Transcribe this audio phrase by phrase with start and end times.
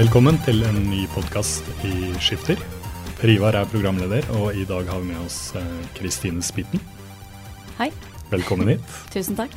[0.00, 2.56] Velkommen til en ny podkast i Skifter.
[3.18, 5.50] Per Ivar er programleder, og i dag har vi med oss
[5.92, 6.80] Kristine Spitten.
[7.76, 7.90] Hei.
[8.30, 8.94] Velkommen hit.
[9.12, 9.52] Tusen takk.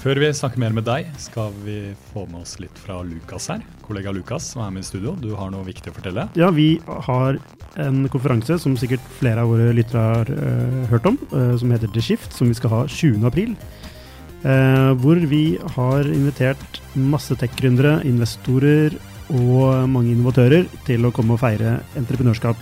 [0.00, 1.76] Før vi snakker mer med deg, skal vi
[2.08, 3.62] få med oss litt fra Lukas her.
[3.86, 5.14] Kollega Lukas som er med i studio.
[5.22, 6.26] Du har noe viktig å fortelle?
[6.34, 7.38] Ja, vi har
[7.86, 11.94] en konferanse som sikkert flere av våre lyttere har uh, hørt om, uh, som heter
[11.94, 13.22] The Shift, som vi skal ha 20.
[13.30, 13.54] april.
[14.42, 15.44] Uh, hvor vi
[15.78, 18.98] har invitert masse tech-gründere, investorer
[19.34, 22.56] og mange innovatører til å komme og feire entreprenørskap.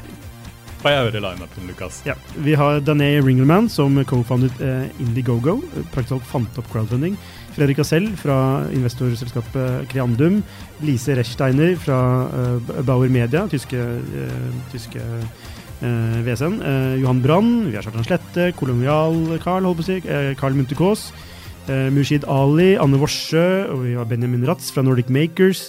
[0.83, 2.01] Får jeg høre lineupen, Lukas?
[2.03, 5.61] Ja, Vi har Dané Ringelman, som co-founded eh, Indiegogo.
[5.95, 7.15] Praktisk talt fant opp crowdfunding.
[7.55, 10.41] Fredrik Asell fra investorselskapet Creandum.
[10.83, 16.59] Lise Rechsteiner fra eh, Bauer Media, tyske, eh, tyske eh, VSN.
[16.59, 17.53] Eh, Johan Brann.
[17.69, 18.51] Vi har Kjartan Slette.
[18.59, 19.87] Kolonial Carl, holdt.
[20.03, 21.13] Eh, Carl Munthe Kaas.
[21.95, 22.73] Mushid Ali.
[22.75, 23.71] Anne Worsø.
[23.71, 25.69] Og vi har Benjamin Ratz fra Nordic Makers.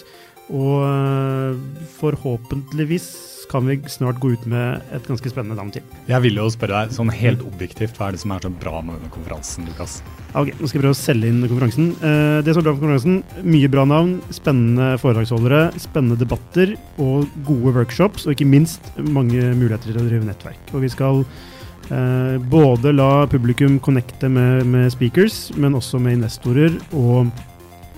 [0.54, 1.60] Og
[2.00, 3.12] forhåpentligvis
[3.54, 5.84] kan vi snart gå ut med et ganske spennende navn til.
[6.10, 8.82] Jeg vil jo spørre deg, sånn helt objektivt, hva er det som er så bra
[8.82, 10.00] med denne konferansen, Lukas?
[10.34, 11.92] Ok, Nå skal jeg prøve å selge inn konferansen.
[12.02, 17.76] Det som er bra med konferansen, mye bra navn, spennende foredragsholdere, spennende debatter og gode
[17.78, 20.74] workshops, og ikke minst mange muligheter til å drive nettverk.
[20.74, 26.80] Og vi skal eh, både la publikum connecte med, med, speakers, men også med investorer
[26.90, 27.30] og,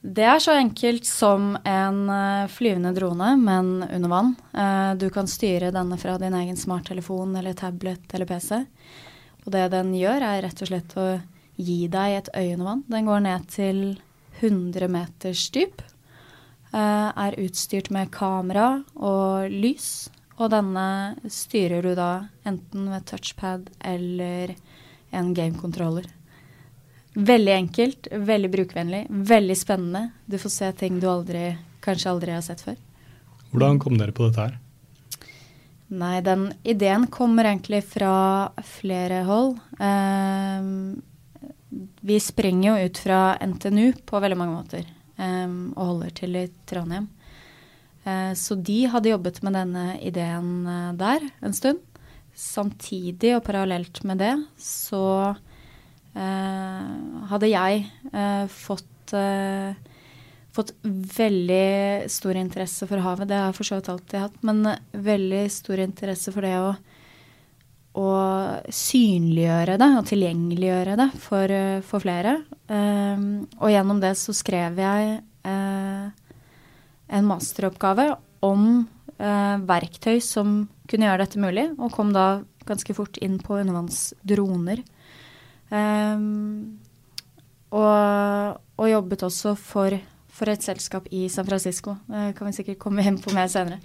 [0.00, 1.98] Det er så enkelt som en
[2.48, 4.30] flyvende drone, men under vann.
[5.00, 8.62] Du kan styre denne fra din egen smarttelefon eller tablet eller PC.
[9.44, 11.06] Og det den gjør, er rett og slett å
[11.60, 12.84] gi deg et øye under vann.
[12.88, 13.82] Den går ned til
[14.40, 15.84] 100 meters dyp
[16.78, 20.10] er utstyrt med kamera og lys.
[20.40, 24.54] Og denne styrer du da enten med touchpad eller
[25.10, 26.06] en gamekontroller.
[27.14, 30.10] Veldig enkelt, veldig brukervennlig, veldig spennende.
[30.24, 32.78] Du får se ting du aldri, kanskje aldri har sett før.
[33.50, 34.58] Hvordan kom dere på dette her?
[35.90, 38.14] Nei, den ideen kommer egentlig fra
[38.62, 39.58] flere hold.
[39.82, 40.70] Eh,
[42.06, 44.86] vi springer jo ut fra NTNU på veldig mange måter
[45.20, 47.08] um, og holder til i Trondheim.
[48.06, 51.82] Uh, så de hadde jobbet med denne ideen uh, der en stund.
[52.36, 55.04] Samtidig og parallelt med det så
[55.36, 56.84] uh,
[57.30, 57.84] hadde jeg
[58.50, 59.12] fått,
[60.56, 63.28] fått veldig stor interesse for havet.
[63.28, 64.64] Det har jeg for så vidt alltid hatt, men
[65.10, 66.72] veldig stor interesse for det å
[67.98, 68.10] å
[68.70, 71.54] synliggjøre det og tilgjengeliggjøre det for,
[71.86, 72.36] for flere.
[72.70, 75.16] Um, og gjennom det så skrev jeg
[75.48, 76.06] uh,
[77.10, 78.12] en masteroppgave
[78.46, 78.68] om
[79.18, 84.84] uh, verktøy som kunne gjøre dette mulig, og kom da ganske fort inn på undervannsdroner.
[85.70, 86.78] Um,
[87.70, 89.94] og, og, jobbet også for,
[90.30, 91.94] for, et selskap i San Francisco.
[92.10, 93.78] Det kan vi sikkert komme inn på mer senere.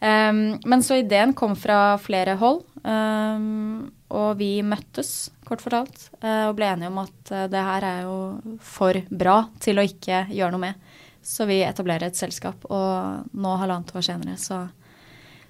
[0.00, 2.62] Um, men så ideen kom fra flere hold.
[2.86, 8.18] Um, og vi møttes, kort fortalt, og ble enige om at det her er jo
[8.62, 10.92] for bra til å ikke gjøre noe med.
[11.26, 14.60] Så vi etablerer et selskap, og nå halvannet år senere så,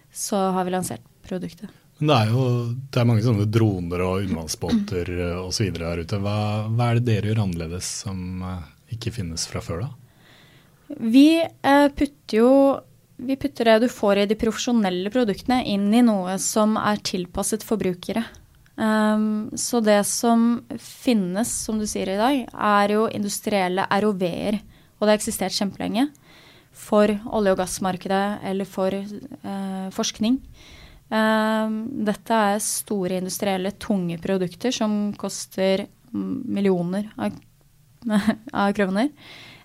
[0.09, 1.69] så har vi lansert produktet.
[1.99, 2.47] Men det er jo
[2.93, 5.13] det er mange sånne droner og undervannsbåter
[5.43, 5.69] osv.
[5.85, 6.21] her ute.
[6.25, 6.39] Hva,
[6.69, 8.43] hva, er det dere gjør annerledes som
[8.93, 10.97] ikke finnes fra før, da?
[10.97, 11.29] Vi
[11.97, 12.51] putter jo
[13.17, 17.65] vi putter det du får i de profesjonelle produktene, inn i noe som er tilpasset
[17.65, 18.25] forbrukere.
[18.77, 24.61] Um, så det som finnes, som du sier i dag, er jo industrielle ROV-er.
[24.97, 26.11] Og det har eksistert kjempelenge.
[26.77, 30.37] For olje- og gassmarkedet eller for uh, forskning.
[31.09, 37.33] Um, dette er store industrielle, tunge produkter som koster millioner av,
[38.53, 39.09] av kroner.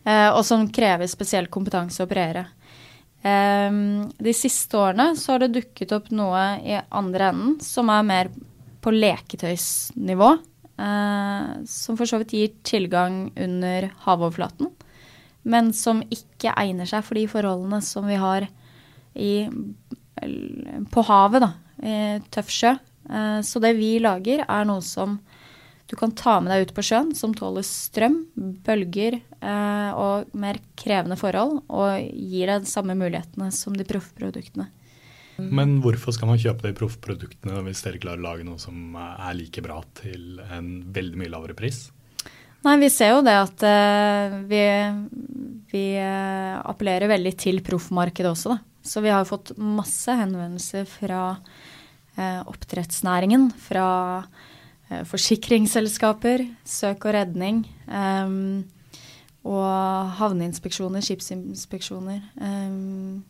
[0.07, 2.47] Uh, og som krever spesiell kompetanse å operere.
[3.21, 8.07] Um, de siste årene så har det dukket opp noe i andre enden som er
[8.07, 8.31] mer
[8.81, 10.31] på leketøysnivå.
[10.81, 14.71] Uh, som for så vidt gir tilgang under havoverflaten,
[15.45, 18.47] men som ikke egner seg for de forholdene som vi har
[19.13, 19.45] i,
[20.89, 21.51] på havet, da,
[21.85, 21.95] i
[22.33, 22.73] tøff sjø.
[23.05, 25.19] Uh, så det vi lager, er noe som
[25.91, 28.21] du kan ta med deg ut på sjøen, som tåler strøm,
[28.63, 34.69] bølger eh, og mer krevende forhold, og gir deg de samme mulighetene som de proffproduktene.
[35.41, 39.33] Men hvorfor skal man kjøpe de proffproduktene hvis dere klarer å lage noe som er
[39.35, 41.89] like bra til en veldig mye lavere pris?
[42.63, 44.63] Nei, vi ser jo det at eh, vi,
[45.73, 48.61] vi uh, appellerer veldig til proffmarkedet også, da.
[48.85, 53.89] Så vi har fått masse henvendelser fra uh, oppdrettsnæringen, fra
[54.23, 54.50] Eh,
[55.07, 57.63] forsikringsselskaper, søk og redning.
[57.87, 58.63] Um,
[59.47, 62.21] og havneinspeksjoner, skipsinspeksjoner.
[62.41, 63.23] Um,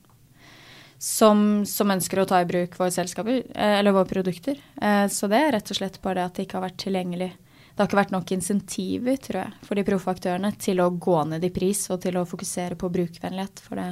[1.01, 4.59] som, som, ønsker å ta i bruk våre selskaper, eh, eller våre produkter.
[4.77, 7.31] Uh, så det er rett og slett bare det at det ikke har vært tilgjengelig.
[7.71, 11.15] Det har ikke vært nok insentiver, tror jeg, for de proffe aktørene til å gå
[11.31, 13.63] ned i pris og til å fokusere på brukervennlighet.
[13.65, 13.87] For det,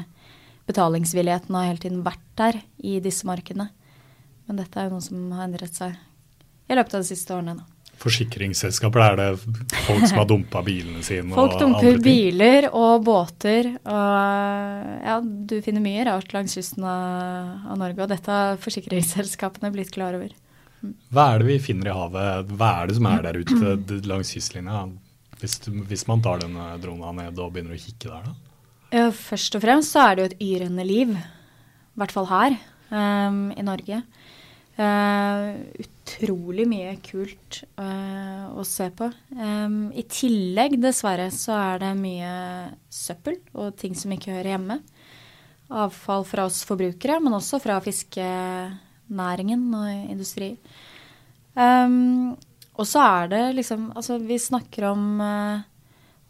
[0.70, 3.72] betalingsvilligheten har hele tiden vært der i disse markedene.
[4.46, 5.98] Men dette er jo noe som har endret seg
[6.70, 7.58] i løpet av de siste årene.
[7.60, 7.80] Da.
[8.00, 11.34] Forsikringsselskaper, er det folk som har dumpa bilene sine?
[11.36, 13.74] Folk dumper biler og båter.
[13.84, 19.74] Og ja, du finner mye rart langs kysten av, av Norge, og dette har forsikringsselskapene
[19.76, 20.32] blitt klar over.
[20.80, 20.94] Mm.
[21.12, 22.54] Hva er det vi finner i havet?
[22.56, 24.86] Hva er det som er der ute langs kystlinja?
[25.42, 28.38] Hvis, hvis man tar denne drona ned og begynner å kikke der, da?
[28.96, 31.12] Ja, først og fremst så er det jo et yrende liv.
[31.20, 32.56] I hvert fall her
[32.96, 34.02] um, i Norge.
[34.80, 35.52] Uh,
[36.10, 39.10] utrolig mye kult uh, å se på.
[39.38, 42.34] Um, I tillegg, dessverre, så er det mye
[42.90, 44.80] søppel og ting som ikke hører hjemme.
[45.70, 50.56] Avfall fra oss forbrukere, men også fra fiskenæringen og industri.
[51.54, 52.36] Um,
[52.80, 55.62] og så er det liksom Altså, vi snakker om, uh,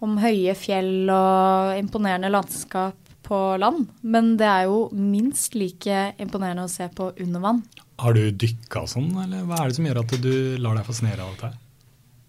[0.04, 6.66] om høye fjell og imponerende landskap på land, men det er jo minst like imponerende
[6.66, 7.62] å se på under vann.
[8.00, 11.26] Har du dykka sånn, eller hva er det som gjør at du lar deg fascinere
[11.26, 11.52] av dette?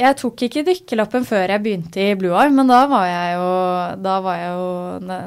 [0.00, 3.48] Jeg tok ikke dykkerlappen før jeg begynte i Blue Eye, men da var jo,
[4.24, 4.68] var jeg jo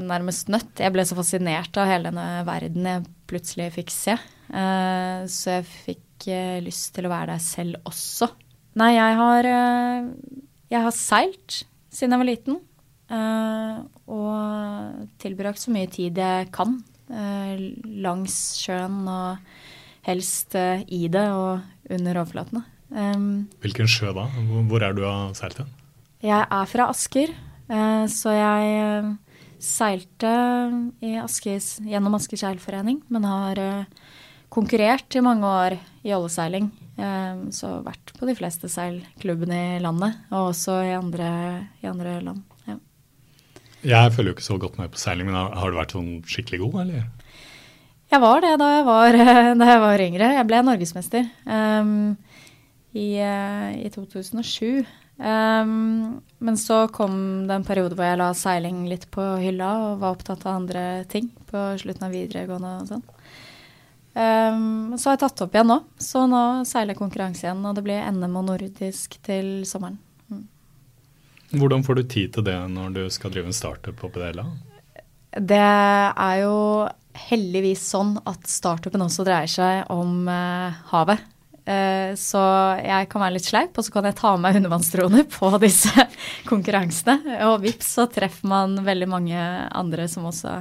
[0.09, 0.71] nærmest nødt.
[0.81, 4.15] Jeg ble så fascinert av hele denne verden jeg plutselig fikk se.
[4.49, 8.31] Uh, så jeg fikk uh, lyst til å være der selv også.
[8.81, 10.41] Nei, jeg har, uh,
[10.73, 11.59] jeg har seilt
[11.93, 12.61] siden jeg var liten.
[14.09, 16.79] og tilbrakt så mye tid jeg kan
[18.01, 19.37] langs sjøen og
[20.07, 22.63] helst eh, i det og under overflatene.
[22.93, 24.27] Um, Hvilken sjø da?
[24.69, 25.71] Hvor er du av seilt hen?
[26.23, 27.33] Jeg er fra Asker,
[27.71, 29.09] uh, så jeg uh,
[29.63, 30.33] seilte
[31.23, 34.09] Askes, gjennom Asker seilforening, men har uh,
[34.53, 36.69] konkurrert i mange år i oljeseiling.
[37.49, 41.29] så vært på de fleste seilklubbene i landet, og også i andre,
[41.81, 42.43] i andre land.
[42.67, 42.75] Ja.
[43.81, 46.11] Jeg følger jo ikke så godt med på seiling, men har, har du vært sånn
[46.29, 47.07] skikkelig god, eller?
[48.13, 49.15] Jeg var det da jeg var,
[49.61, 50.33] da jeg var yngre.
[50.37, 52.11] Jeg ble norgesmester um,
[52.93, 54.83] i, uh, i, 2007.
[55.17, 57.15] Um, men så kom
[57.47, 60.83] det en periode hvor jeg la seiling litt på hylla og var opptatt av andre
[61.09, 63.03] ting på slutten av videregående og sånn.
[64.13, 65.79] Um, så har jeg tatt opp igjen nå.
[65.97, 69.97] Så nå seiler konkurranse igjen, og det blir NM og nordisk til sommeren.
[70.29, 70.45] Mm.
[71.57, 74.45] Hvordan får du tid til det når du skal drive en startup oppi det hele?
[75.37, 76.55] Det er jo
[77.29, 81.29] heldigvis sånn at startupen også dreier seg om eh, havet.
[81.63, 82.41] Uh, så
[82.83, 86.07] jeg kan være litt sleip, og så kan jeg ta med meg undervannsdroner på disse
[86.51, 87.37] konkurransene.
[87.47, 90.57] Og vips, så treffer man veldig mange andre som også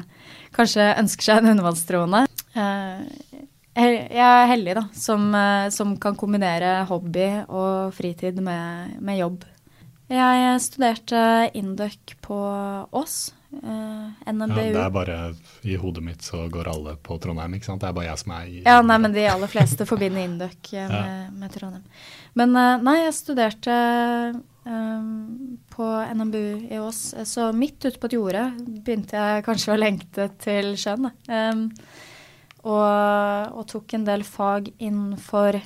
[0.54, 2.22] kanskje ønsker seg en undervannsdrone.
[2.54, 3.02] Uh,
[3.72, 9.46] Jeg er heldig, da, som, eh, som kan kombinere hobby og fritid med, med jobb.
[10.12, 11.22] Jeg studerte
[11.56, 12.36] Induc på
[12.92, 13.32] Ås.
[13.52, 14.56] Uh, NMBU.
[14.56, 15.16] Ja, det er bare
[15.68, 17.82] I hodet mitt så går alle på Trondheim, ikke sant?
[17.82, 20.70] Det er bare jeg som er i Ja, nei, men de aller fleste forbinder Induc
[20.72, 21.26] med, ja.
[21.36, 21.84] med, Trondheim.
[22.38, 23.76] Men uh, nei, jeg studerte
[24.64, 27.02] um, på NMBU i Ås.
[27.28, 31.12] Så midt ute på et jorde begynte jeg kanskje å lengte til sjøen.
[31.28, 31.68] Um,
[32.62, 35.58] og, og, tok en del fag innenfor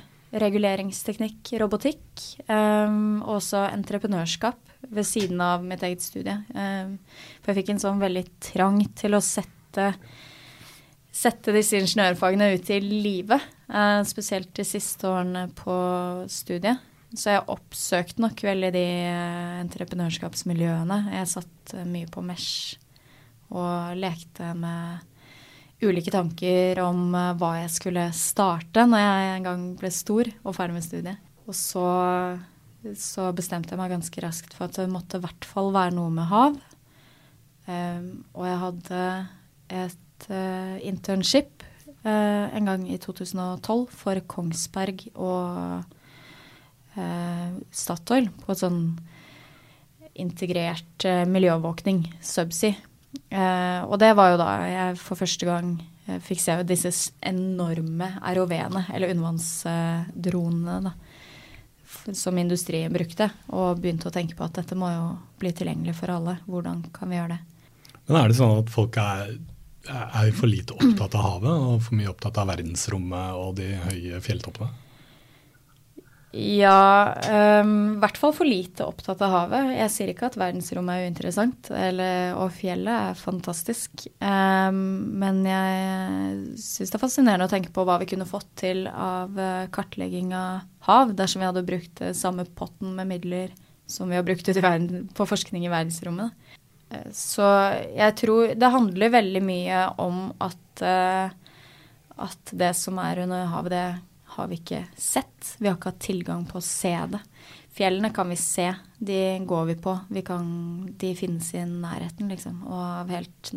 [0.42, 6.36] reguleringsteknikk, robotikk, um, og også entreprenørskap ved siden av mitt eget studie.
[6.54, 6.96] Um,
[7.40, 9.92] for jeg fikk en sånn veldig trang til å sette,
[11.14, 13.48] sette disse ingeniørfagene ut i livet.
[13.66, 15.76] Uh, spesielt de siste årene på
[16.30, 16.84] studiet.
[17.16, 21.02] Så jeg oppsøkte nok veldig de uh, entreprenørskapsmiljøene.
[21.16, 22.76] Jeg satt uh, mye på Mesh
[23.54, 25.04] og lekte med
[25.84, 30.56] ulike tanker om uh, hva jeg skulle starte når jeg en gang ble stor og
[30.56, 31.22] ferdig med studiet.
[31.46, 31.86] Og så,
[32.98, 36.12] så, bestemte jeg meg ganske raskt for at det måtte i hvert fall være noe
[36.14, 36.56] med hav.
[37.66, 39.02] Um, og jeg hadde
[39.74, 41.64] et uh, internship
[42.06, 45.92] uh, en gang i 2012 for Kongsberg og
[47.76, 48.78] Statoil på et sånn
[50.16, 52.78] integrert miljøovervåkning, subsea.
[53.32, 55.74] Uh, og det var jo da jeg for første gang
[56.08, 56.92] uh, fikk se disse
[57.26, 60.94] enorme ROV-ene, eller undervannsdronene,
[62.12, 63.30] som industrien brukte.
[63.52, 66.38] Og begynte å tenke på at dette må jo bli tilgjengelig for alle.
[66.46, 67.42] Hvordan kan vi gjøre det?
[68.06, 69.36] Men er det sånn at folk er,
[69.90, 74.22] er for lite opptatt av havet, og for mye opptatt av verdensrommet og de høye
[74.22, 74.85] fjelltoppene?
[76.36, 77.14] Ja,
[77.62, 79.70] um, i hvert fall for lite opptatt av havet.
[79.78, 84.04] Jeg sier ikke at verdensrommet er uinteressant, eller, og fjellet er fantastisk.
[84.20, 84.80] Um,
[85.22, 89.38] men jeg syns det er fascinerende å tenke på hva vi kunne fått til av
[89.38, 93.54] uh, kartlegging av hav dersom vi hadde brukt uh, samme potten med midler
[93.88, 96.34] som vi har brukt verden, på forskning i verdensrommet.
[96.92, 97.46] Uh, så
[97.94, 103.86] jeg tror det handler veldig mye om at, at det som er under havet, det
[104.36, 105.56] har vi ikke sett.
[105.58, 107.20] Vi har ikke hatt tilgang på å se det.
[107.76, 109.92] Fjellene kan vi se, de går vi på.
[110.08, 110.46] Vi kan,
[110.96, 112.62] de finnes i nærheten, liksom.
[112.70, 113.50] Og av helt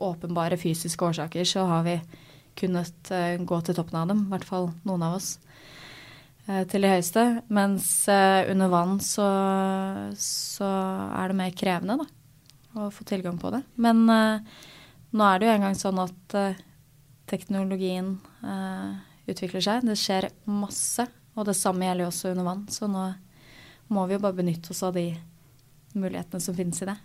[0.00, 1.98] åpenbare fysiske årsaker så har vi
[2.56, 5.34] kunnet uh, gå til toppen av dem, i hvert fall noen av oss,
[6.48, 7.26] uh, til de høyeste.
[7.52, 9.28] Mens uh, under vann så,
[10.16, 10.70] så,
[11.20, 12.08] er det mer krevende, da,
[12.80, 13.60] å få tilgang på det.
[13.76, 16.36] Men nå er det jo engang sånn at
[17.28, 18.14] teknologien
[19.32, 19.84] utvikler seg.
[19.86, 21.06] Det skjer masse,
[21.36, 22.64] og det samme gjelder jo også under vann.
[22.72, 23.06] Så nå
[23.90, 25.08] må vi jo bare benytte oss av de
[25.98, 26.98] mulighetene som finnes i det.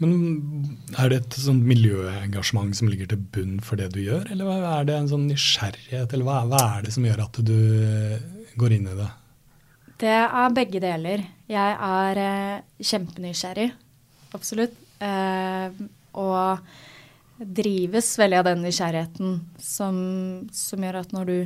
[0.00, 0.12] Men
[0.96, 4.86] Er det et sånt miljøengasjement som ligger til bunn for det du gjør, eller er
[4.88, 7.58] det en sånn nysgjerrighet, eller hva, hva er det som gjør at du
[8.60, 9.10] går inn i det?
[10.00, 11.26] Det er begge deler.
[11.50, 13.68] Jeg er eh, kjempenysgjerrig,
[14.36, 14.78] absolutt.
[15.04, 15.82] Eh,
[16.20, 16.72] og
[17.40, 19.96] drives veldig av den nysgjerrigheten som,
[20.52, 21.36] som, gjør at når du,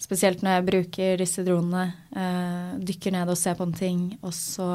[0.00, 4.32] spesielt når jeg bruker disse dronene, eh, dykker ned og ser på en ting, og
[4.36, 4.68] så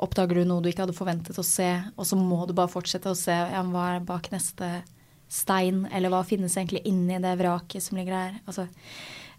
[0.00, 3.12] oppdager du noe du ikke hadde forventet å se, og så må du bare fortsette
[3.12, 4.70] å se ja, hva er bak neste
[5.28, 8.40] stein, eller hva finnes egentlig inni det vraket som ligger der.
[8.48, 8.68] Altså,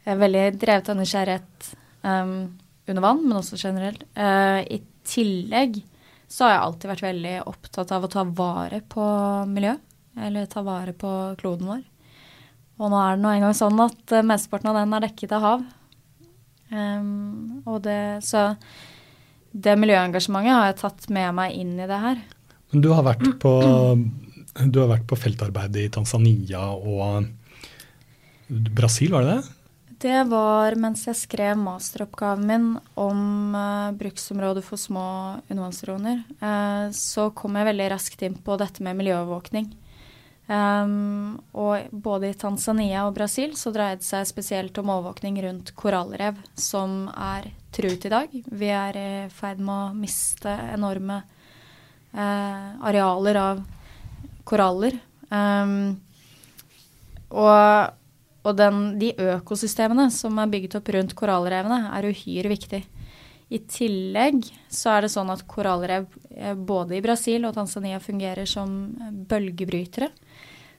[0.05, 1.69] jeg er veldig drevet av nysgjerrighet
[2.03, 2.37] um,
[2.85, 4.03] under vann, men også generelt.
[4.17, 5.79] Uh, I tillegg
[6.29, 9.05] så har jeg alltid vært veldig opptatt av å ta vare på
[9.49, 9.84] miljøet
[10.17, 11.83] eller ta vare på kloden vår.
[12.75, 15.45] Og nå er det nå engang sånn at uh, mesteparten av den er dekket av
[15.45, 15.65] hav.
[16.73, 18.49] Um, og det, så
[19.55, 22.21] det miljøengasjementet har jeg tatt med meg inn i det her.
[22.73, 23.53] Men du har vært på,
[24.65, 27.29] du har vært på feltarbeid i Tanzania og
[28.49, 29.53] Brasil, var det det?
[30.05, 32.65] Det var mens jeg skrev masteroppgaven min
[32.99, 35.05] om uh, bruksområdet for små
[35.47, 36.19] undervannsdroner.
[36.43, 39.71] Uh, så kom jeg veldig raskt inn på dette med miljøovervåkning.
[40.45, 45.71] Um, og både i Tanzania og Brasil så dreier det seg spesielt om overvåkning rundt
[45.73, 48.35] korallrev, som er truet i dag.
[48.45, 51.23] Vi er i ferd med å miste enorme
[52.13, 53.63] uh, arealer av
[54.45, 54.99] koraller.
[55.33, 55.95] Um,
[57.33, 57.95] og,
[58.45, 62.83] og den, de økosystemene som er bygget opp rundt korallrevene, er uhyre viktig.
[63.49, 68.47] I tillegg så er det sånn at korallrev eh, både i Brasil og Tanzania fungerer
[68.49, 68.71] som
[69.29, 70.09] bølgebrytere.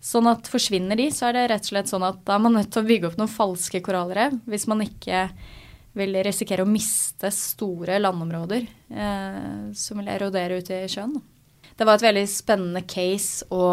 [0.04, 2.58] Sånn at forsvinner de, så er det rett og slett sånn at da er man
[2.58, 5.26] nødt til å bygge opp noen falske korallrev hvis man ikke
[5.96, 11.16] vil risikere å miste store landområder eh, som vil erodere ute i sjøen.
[11.76, 13.64] Det var et veldig spennende case å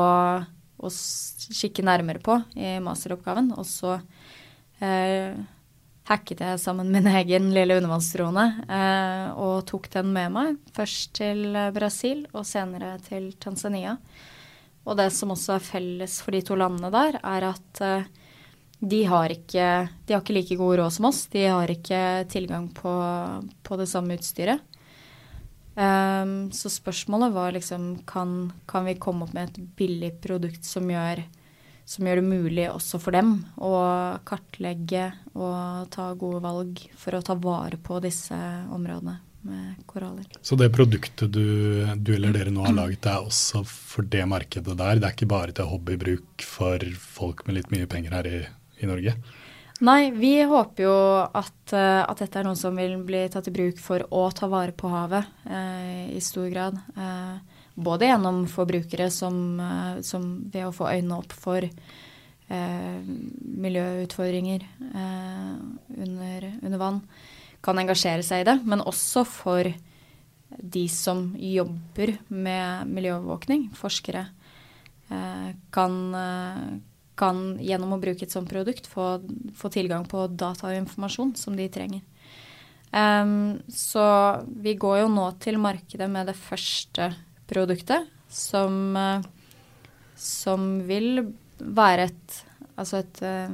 [0.83, 3.51] å kikke nærmere på i masteroppgaven.
[3.57, 3.95] Og så
[4.83, 5.35] eh,
[6.09, 10.59] hacket jeg sammen min egen lille undervannsdrone eh, og tok den med meg.
[10.75, 13.97] Først til Brasil og senere til Tanzania.
[14.83, 18.09] Og det som også er felles for de to landene der, er at eh,
[18.83, 19.67] de, har ikke,
[20.03, 21.25] de har ikke like god råd som oss.
[21.31, 22.93] De har ikke tilgang på,
[23.63, 24.63] på det samme utstyret.
[25.73, 30.85] Um, så spørsmålet var liksom kan, kan, vi komme opp med et billig produkt som
[30.91, 31.23] gjør,
[31.81, 33.73] som gjør det mulig også for dem å
[34.27, 38.37] kartlegge og ta gode valg for å ta vare på disse
[38.69, 40.27] områdene med koraller.
[40.41, 44.77] Så det produktet du, du eller dere nå har laget, er også for det markedet
[44.79, 44.99] der?
[44.99, 48.43] Det er ikke bare til hobbybruk for folk med litt mye penger her i,
[48.83, 49.15] i Norge?
[49.83, 50.95] Nei, vi håper jo
[51.25, 54.47] at, uh, at, dette er noe som vil bli tatt i bruk for å ta
[54.51, 56.77] vare på havet eh, i stor grad.
[56.95, 57.35] Eh,
[57.73, 59.59] både gjennom forbrukere som,
[60.05, 61.65] som, ved å få øynene opp for
[62.53, 64.61] miljøutfordringer
[64.93, 66.99] under, under, vann,
[67.63, 68.57] kan engasjere seg i det.
[68.67, 69.69] Men også for
[70.53, 74.27] de som jobber med miljøovervåkning, forskere,
[75.73, 75.95] kan
[77.19, 79.17] kan gjennom å bruke et sånt produkt få,
[79.57, 82.01] få tilgang på data og informasjon som de trenger.
[82.93, 84.05] Um, så
[84.61, 87.09] vi går jo nå til markedet med det første
[87.49, 89.25] produktet, som, uh,
[90.17, 92.41] som vil være et
[92.73, 93.51] Altså et uh,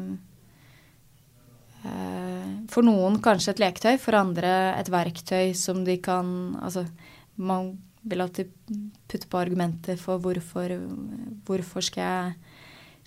[2.69, 6.85] For noen kanskje et leketøy, for andre et verktøy som de kan Altså
[7.39, 7.77] man
[8.09, 8.51] vil alltid
[9.09, 10.73] putte på argumenter for hvorfor,
[11.47, 12.33] hvorfor skal jeg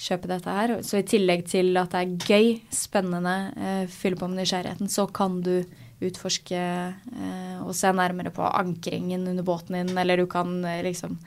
[0.02, 0.74] kjøpe dette her.
[0.84, 5.06] Så i tillegg til at det er gøy, spennende, eh, fylle på med nysgjerrigheten, så
[5.06, 5.62] kan du
[6.02, 11.18] utforske eh, og se nærmere på ankringen under båten din, eller du kan eh, liksom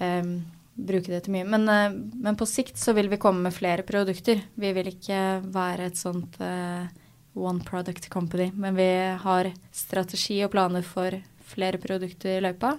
[0.00, 0.34] eh,
[0.76, 1.46] bruke det til mye.
[1.46, 4.42] Men, eh, men, på sikt så vil vi komme med flere produkter.
[4.54, 6.88] Vi vil ikke være et sånt eh,
[7.36, 8.88] one product company, men vi
[9.22, 12.76] har strategi og planer for flere produkter i løypa.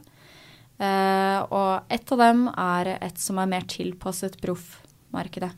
[0.77, 5.53] Uh, og et av dem er et som er mer tilpasset proffmarkedet.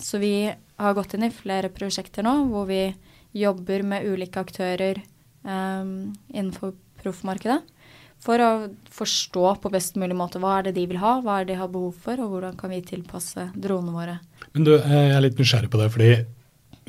[0.00, 2.86] Så vi har gått inn i flere prosjekter nå hvor vi
[3.36, 5.00] jobber med ulike aktører
[5.44, 7.60] um, innenfor proffmarkedet.
[8.22, 8.50] For å
[8.94, 11.58] forstå på best mulig måte hva er det de vil ha, hva er det de
[11.58, 14.20] har behov for, og hvordan kan vi tilpasse dronene våre.
[14.52, 16.12] Men du, Jeg er litt nysgjerrig på det, fordi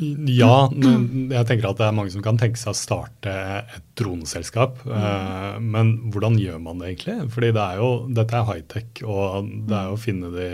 [0.02, 4.82] ja, jeg tenker at det er mange som kan tenke seg å starte et droneselskap.
[4.90, 5.70] Mm.
[5.76, 7.18] Men hvordan gjør man det egentlig?
[7.36, 10.52] Fordi det er jo, dette er high-tech, og det er jo å finne de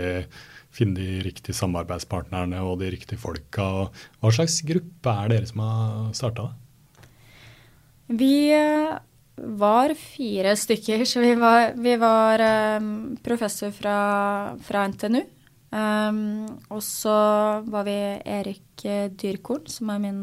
[0.70, 3.88] finne de riktige samarbeidspartnerne og de riktige folka.
[4.22, 7.08] Hva slags gruppe er dere som har starta det?
[8.20, 8.94] Vi eh,
[9.60, 12.42] var fire stykker, så vi var, vi var
[12.78, 13.98] um, professor fra,
[14.66, 15.22] fra NTNU.
[15.70, 17.16] Um, og så
[17.70, 18.82] var vi Erik
[19.20, 20.22] Dyrkorn, som er min,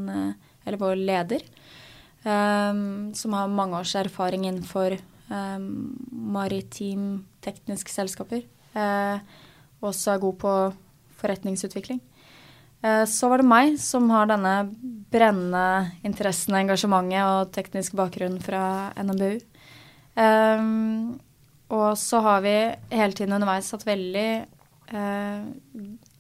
[0.66, 1.46] eller vår leder.
[2.28, 4.98] Um, som har mange års erfaring innenfor
[5.30, 8.42] um, maritim tekniske selskaper.
[8.76, 9.22] Uh,
[9.86, 10.54] også er god på
[11.22, 12.02] forretningsutvikling.
[12.84, 14.56] Uh, så var det meg som har denne
[15.14, 19.40] brennende interessen, engasjementet og teknisk bakgrunn fra NMBU.
[20.18, 21.16] Um,
[21.72, 22.58] og så har vi
[22.92, 24.30] hele tiden underveis hatt veldig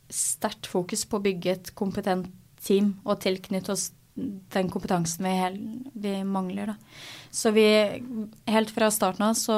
[0.08, 2.28] sterkt fokus på å bygge et kompetent
[2.64, 5.58] team og tilknytte oss den kompetansen vi, hel,
[5.94, 6.74] vi mangler.
[6.74, 6.76] Da.
[7.32, 7.68] Så vi,
[8.50, 9.58] helt fra starten av så,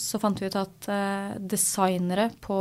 [0.00, 2.58] så fant vi ut at uh, designere på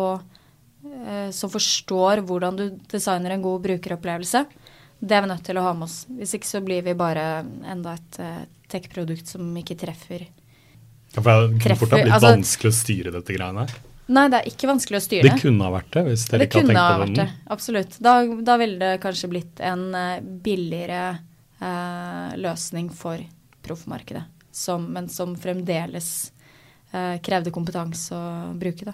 [1.08, 4.44] Eh, som forstår hvordan du designer en god brukeropplevelse.
[5.00, 6.00] Det er vi nødt til å ha med oss.
[6.10, 7.26] Hvis ikke så blir vi bare
[7.70, 10.26] enda et uh, tech-produkt som ikke treffer.
[11.14, 13.76] Ja, for Det kunne fort ha blitt altså, vanskelig å styre dette greiene her.
[14.08, 15.28] Nei, det er ikke vanskelig å styre.
[15.28, 17.10] Det kunne ha vært det, hvis dere det ikke har tenkt på det.
[17.10, 17.98] Det det, absolutt.
[18.04, 18.13] Da,
[18.50, 21.02] da, ville det kanskje blitt en uh, billigere
[21.60, 23.20] eh, løsning for
[23.67, 24.24] proffmarkedet.
[24.88, 26.32] men som fremdeles
[27.22, 28.93] krevde kompetanse å bruke.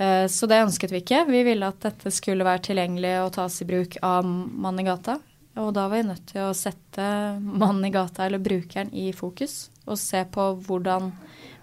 [0.00, 1.24] Eh, så det ønsket vi ikke.
[1.28, 5.18] Vi ville at dette skulle være tilgjengelig og tas i bruk av mannen i gata.
[5.60, 7.04] Og da var vi nødt til å sette
[7.42, 9.68] mannen i gata, eller brukeren, i fokus.
[9.84, 11.10] Og se på hvordan,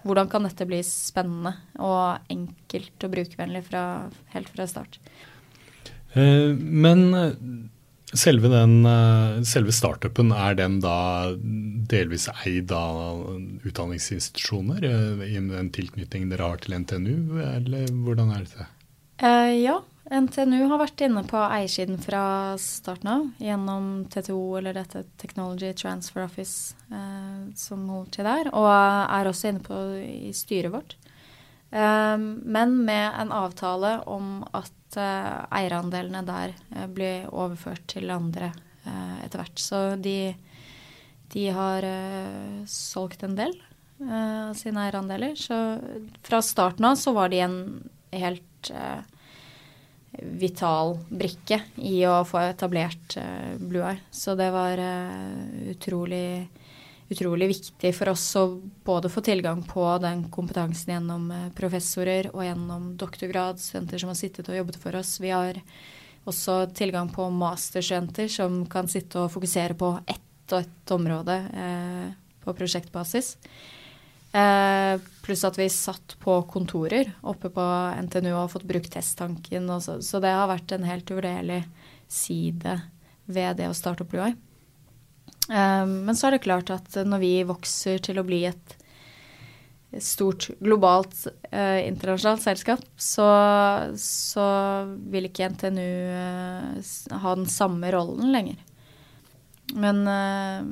[0.04, 3.82] hvordan kan dette bli spennende og enkelt og brukervennlig fra,
[4.34, 5.00] helt fra start.
[6.14, 7.70] Eh, men
[8.16, 11.28] Selve, den, eh, selve, startupen, er den da
[11.90, 13.20] delvis eid av
[13.68, 18.68] utdanningsinstitusjoner eh, i den tilknytning dere har til NTNU, eller hvordan er det?
[19.20, 19.76] Uh, ja,
[20.08, 26.24] NTNU har vært inne på eiersiden fra starten av gjennom TTO, eller dette Technology Transfer
[26.24, 30.96] Office eh, som holder til der, og er også inne på i styret vårt.
[31.68, 36.54] Men med en avtale om at eierandelene der
[36.88, 38.48] blir overført til andre
[39.20, 39.60] etter hvert.
[39.60, 40.32] Så de,
[41.34, 41.84] de har
[42.72, 43.52] solgt en del
[44.00, 45.36] av sine eierandeler.
[45.36, 45.60] Så
[46.24, 47.60] fra starten av så var de en
[48.16, 48.64] helt
[50.22, 54.00] vital brikke i å få etablert uh, Blue Eye.
[54.10, 56.48] Så det var uh, utrolig,
[57.08, 58.46] utrolig viktig for oss å
[58.84, 64.50] både få tilgang på den kompetansen gjennom uh, professorer og gjennom doktorgradsstudenter som har sittet
[64.50, 65.16] og jobbet for oss.
[65.22, 65.60] Vi har
[66.28, 71.34] også tilgang på masterstudenter som kan sitte og fokusere på ett og ett område
[72.40, 73.34] på prosjektbasis.
[74.32, 77.64] Eh, pluss at vi satt på kontorer oppe på
[78.04, 79.70] NTNU og har fått brukt testtanken.
[79.80, 81.62] Så, så, det har vært en helt uvurderlig
[82.08, 82.80] side
[83.28, 84.34] ved det å starte opp Eye.
[85.48, 88.76] Eh, men så er det klart at når vi vokser til å bli et
[90.04, 93.28] stort globalt eh, internasjonalt selskap, så,
[93.96, 94.44] så,
[95.08, 98.60] vil ikke NTNU eh, ha den samme rollen lenger.
[99.72, 100.68] Men, eh,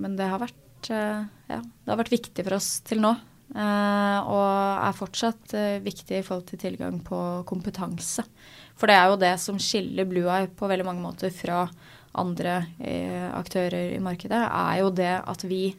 [0.00, 3.12] men det har vært Eh, ja, det har vært viktig for oss til nå.
[3.50, 4.46] Eh, og
[4.86, 8.24] er fortsatt eh, viktig i forhold til tilgang på kompetanse.
[8.78, 11.66] For det er jo det som skiller Blue Eye på veldig mange måter fra
[12.20, 12.56] andre
[13.38, 15.74] aktører i markedet, er jo det at vi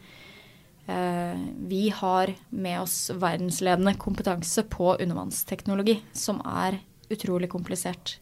[0.92, 6.80] vi har med oss verdensledende kompetanse på undervannsteknologi, som er
[7.12, 8.16] utrolig komplisert.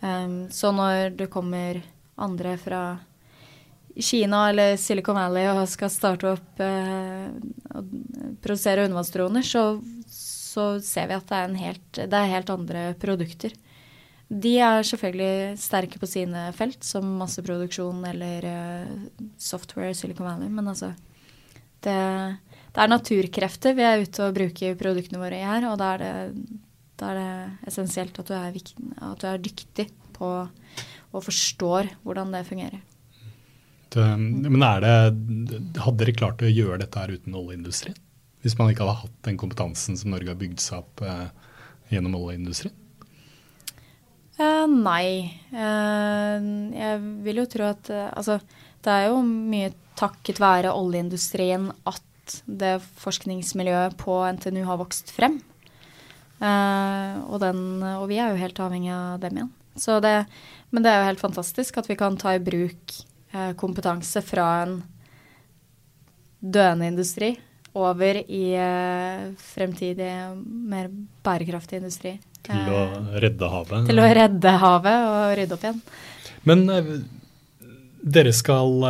[0.00, 1.82] så når det kommer
[2.16, 2.82] andre fra
[4.00, 7.28] Kina eller Silicon Valley og skal starte opp eh,
[7.76, 7.90] og
[8.42, 9.64] produsere undervannsdroner, så,
[10.08, 13.54] så, ser vi at det er, helt, det er, helt, andre produkter.
[14.32, 18.94] De er selvfølgelig sterke på sine felt, som masseproduksjon eller eh,
[19.36, 20.94] software Silicon Valley, men altså
[21.84, 21.98] det,
[22.72, 26.04] det, er naturkrefter vi er ute og bruker produktene våre i her, og da er
[26.06, 26.46] det,
[27.00, 28.56] da er det essensielt at du, er,
[29.10, 30.32] at du er dyktig på
[31.12, 32.80] og forstår hvordan det fungerer.
[33.96, 37.98] Eh, men det, hadde dere klart å gjøre dette her uten oljeindustrien?
[38.42, 41.28] Hvis man ikke hadde hatt den kompetansen som Norge har bygd seg opp eh,
[41.92, 42.74] gjennom oljeindustrien?
[44.40, 45.30] Eh, nei.
[45.52, 48.40] Eh, jeg vil jo tro at uh, Altså,
[48.82, 55.40] det er jo mye takket være oljeindustrien at det forskningsmiljøet på NTNU har vokst frem.
[56.42, 59.50] Og, den, og, vi er jo helt avhengig av dem igjen.
[60.02, 60.14] Det,
[60.74, 63.11] men det er jo helt fantastisk at vi kan ta i bruk Eh,
[63.56, 64.80] kompetanse fra en
[66.42, 67.32] døende industri
[67.78, 70.10] over i eh, fremtidig,
[70.44, 70.90] mer
[71.24, 72.16] bærekraftig industri.
[72.44, 73.86] Til å eh, redde havet?
[73.88, 75.80] Til å redde havet og rydde opp igjen.
[76.48, 76.66] Men
[78.02, 78.82] dere skal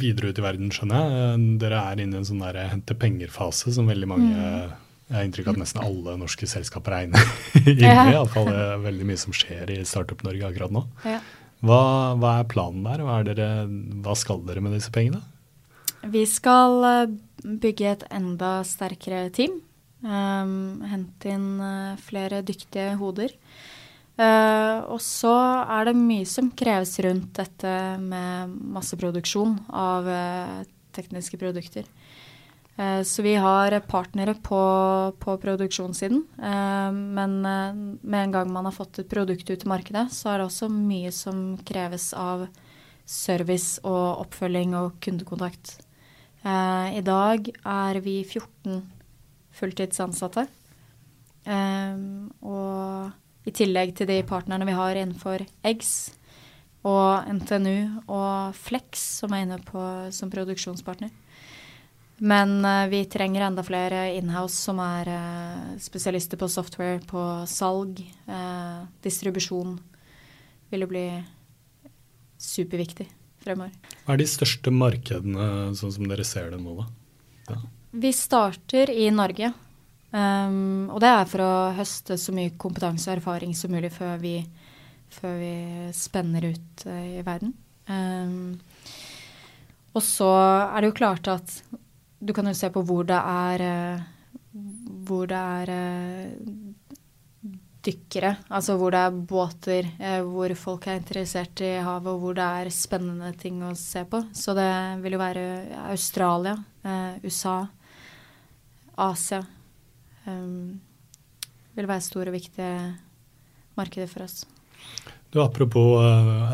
[0.00, 1.46] videre ut i verden, skjønner jeg.
[1.60, 4.74] Dere er inne i en sånn der hente penger-fase som veldig mange mm.
[5.06, 7.74] Jeg har inntrykk av at nesten alle norske selskaper er inne i.
[7.84, 8.08] Ja.
[8.10, 8.48] Iallfall
[8.82, 10.82] veldig mye som skjer i Startup Norge akkurat nå.
[11.06, 11.20] Ja.
[11.66, 13.02] Hva, hva, er planen der?
[13.02, 13.48] Hva, dere,
[14.04, 15.22] hva, skal dere med disse pengene?
[16.06, 19.58] Vi skal eh, bygge et enda sterkere team.
[20.06, 23.32] Um, hente inn uh, flere dyktige hoder.
[24.16, 30.60] Uh, og så er det mye som kreves rundt dette med masseproduksjon av uh,
[30.94, 31.88] tekniske produkter.
[32.76, 34.60] Eh, så vi har partnere på,
[35.18, 36.26] på produksjonssiden.
[36.38, 40.30] Eh, men eh, med en gang man har fått et produkt ut i markedet, så
[40.30, 42.46] er det også mye som kreves av
[43.06, 45.78] service og oppfølging og kundekontakt.
[46.46, 48.76] I dag er vi 14
[49.58, 50.44] fulltidsansatte.
[52.46, 55.90] Og i tillegg til de partnerne vi har innenfor Eggs
[56.86, 59.82] og NTNU og Flex, som er inne på,
[60.14, 61.10] som produksjonspartner.
[62.18, 68.00] Men uh, vi trenger enda flere inhouse som er uh, spesialister på software, på salg,
[68.30, 69.76] uh, distribusjon.
[70.72, 71.06] Vil jo bli
[72.40, 73.06] superviktig
[73.44, 73.76] fremover.
[74.06, 76.88] Hva er de største markedene sånn som dere ser det nå, da?
[77.52, 77.60] Ja.
[77.96, 79.52] Vi starter i Norge.
[80.16, 84.16] Um, og det er for å høste så mye kompetanse og erfaring som mulig før
[84.22, 84.38] vi,
[85.12, 85.54] før vi
[85.96, 87.52] spenner ut i verden.
[87.90, 88.56] Um,
[89.96, 90.30] og så
[90.72, 91.52] er det jo klart at
[92.26, 94.06] du kan jo se på hvor det er eh,
[95.06, 96.30] Hvor det er eh,
[97.86, 102.34] dykkere, altså hvor det er båter, eh, hvor folk er interessert i havet, og hvor
[102.34, 104.24] det er spennende ting å se på.
[104.34, 104.66] Så det
[105.04, 105.44] vil jo være
[105.92, 106.56] Australia,
[107.22, 107.60] USA,
[109.06, 109.38] Asia.
[110.26, 110.80] Um,
[111.78, 112.74] vil være store og viktige
[113.78, 114.42] markeder for oss.
[115.30, 116.02] Du, Apropos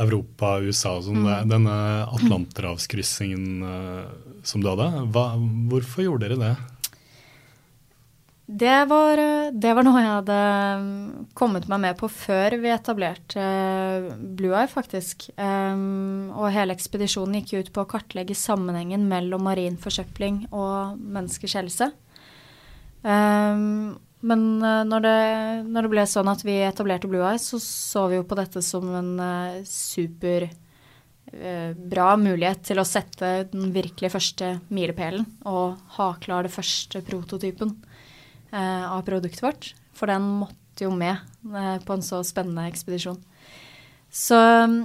[0.04, 1.48] Europa USA, og sånn, mm.
[1.48, 1.78] denne
[2.12, 3.64] Atlanterhavskryssingen
[4.46, 4.90] som du hadde.
[5.14, 5.32] Hva,
[5.70, 6.54] hvorfor gjorde dere det?
[8.52, 9.20] Det var,
[9.54, 10.38] det var, noe jeg hadde
[10.82, 15.28] mm, kommet meg med på før vi etablerte eh, Blue Eye, faktisk.
[15.38, 21.56] Um, og hele ekspedisjonen gikk ut på å kartlegge sammenhengen mellom marin forsøpling og menneskers
[21.62, 21.88] helse.
[23.06, 23.94] Um,
[24.26, 25.16] men uh, når, det,
[25.70, 28.60] når, det, ble sånn at vi etablerte Blue Eye, så så vi jo på dette
[28.66, 30.61] som en uh, super uh,
[31.32, 37.72] bra mulighet til å sette den virkelig første milepælen og ha klar det første prototypen.
[38.52, 39.70] Eh, av produktet vårt.
[39.96, 41.16] For den måtte jo med
[41.56, 43.16] eh, på en så spennende ekspedisjon.
[44.12, 44.82] Så mm,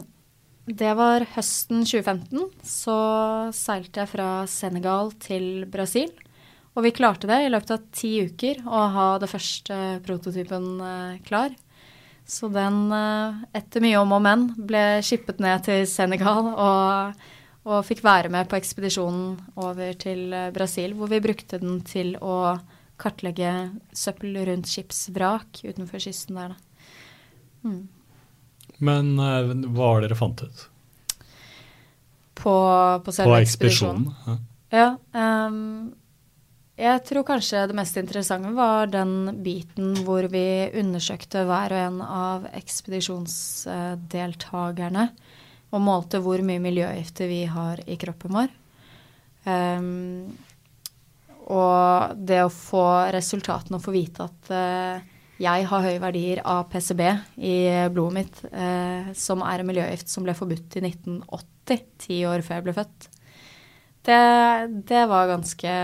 [0.80, 2.48] det var høsten 2015.
[2.64, 2.96] Så
[3.56, 6.14] seilte jeg fra Senegal til Brasil.
[6.78, 11.20] Og vi klarte det i løpet av ti uker å ha det første prototypen eh,
[11.28, 11.52] klar.
[12.28, 12.92] Så den,
[13.56, 17.22] etter mye om og men, ble skippet ned til Senegal og,
[17.64, 22.58] og fikk være med på ekspedisjonen over til Brasil, hvor vi brukte den til å
[23.00, 23.52] kartlegge
[23.96, 26.90] søppel rundt skipsvrak utenfor kysten der, da.
[27.68, 27.86] Mm.
[28.78, 30.66] Men uh, hva har dere fant ut?
[32.38, 32.54] På,
[33.04, 34.12] på selve på ekspedisjonen?
[34.12, 34.44] ekspedisjonen?
[34.74, 34.90] Ja.
[35.16, 35.96] Um,
[36.78, 41.98] jeg tror kanskje det mest interessante var den biten hvor vi undersøkte hver og en
[42.06, 45.06] av ekspedisjonsdeltakerne
[45.74, 48.50] og målte hvor mye miljøgifter vi har i kroppen vår.
[49.48, 50.36] Um,
[51.48, 55.00] og det å få resultatene og få vite at uh,
[55.42, 57.02] jeg har høye verdier av PCB
[57.42, 57.58] i
[57.94, 62.60] blodet mitt, uh, som er en miljøgift som ble forbudt i 1980, ti år før
[62.60, 63.10] jeg ble født,
[64.08, 65.78] det, det var ganske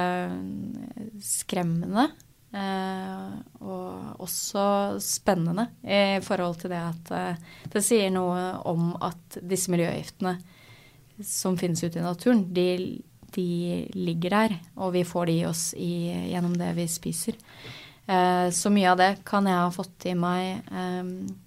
[1.23, 2.09] skremmende.
[2.53, 4.63] Uh, og også
[5.01, 7.39] spennende i forhold til det at
[7.73, 10.35] det sier noe om at disse miljøgiftene
[11.25, 12.67] som finnes ute i naturen, de
[13.35, 15.93] de ligger der, og vi får de i oss i,
[16.31, 17.37] gjennom det vi spiser.
[18.05, 21.01] Eh, så mye av det kan jeg ha fått i meg eh,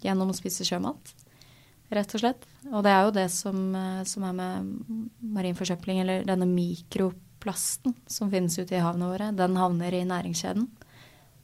[0.05, 1.15] gjennom å spise sjømat,
[1.94, 2.46] rett og slett.
[2.72, 4.75] Og det er jo det som, eh, som er med
[5.20, 9.31] marin forsøpling, eller denne mikroplasten som finnes ute i havene våre.
[9.37, 10.68] Den havner i næringskjeden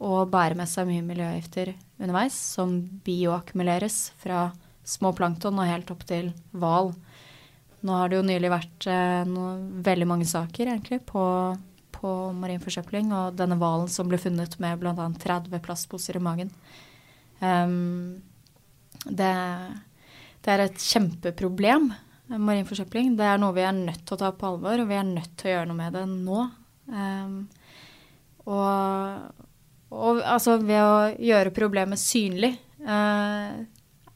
[0.03, 4.51] og bærer med seg mye miljøgifter underveis, som bioakkumuleres fra
[4.83, 6.91] små plankton og helt opp til hval.
[7.83, 9.55] Nå har det jo nylig vært eh, noe,
[9.87, 11.23] veldig mange saker egentlig på,
[11.95, 14.95] på marin forsøpling, og denne hvalen som ble funnet med bl.a.
[15.23, 16.51] 30 plastposer i magen.
[17.43, 18.23] Um,
[19.07, 19.33] det,
[20.43, 21.91] det, er et kjempeproblem,
[22.37, 23.15] marin forsøpling.
[23.19, 25.37] Det er noe vi er nødt til å ta på alvor, og vi er nødt
[25.39, 26.41] til å gjøre noe med det nå.
[26.93, 27.37] Um,
[28.51, 29.45] og,
[29.95, 32.57] og, altså ved å gjøre problemet synlig.
[32.83, 33.63] Uh,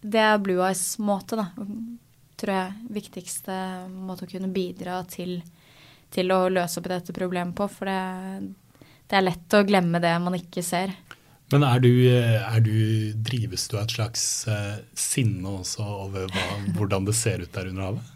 [0.06, 1.50] det er Blue Eyes måte, da
[2.36, 3.56] tror jeg, viktigste
[3.90, 5.38] måte å kunne bidra til,
[6.12, 7.68] til å løse opp i dette problemet på.
[7.72, 8.52] For det,
[9.06, 10.92] det, er lett å glemme det man ikke ser.
[11.54, 12.74] Men er du, er du
[13.26, 17.70] drives du av et slags uh, sinne også over hva, hvordan det ser ut der
[17.70, 18.12] under havet?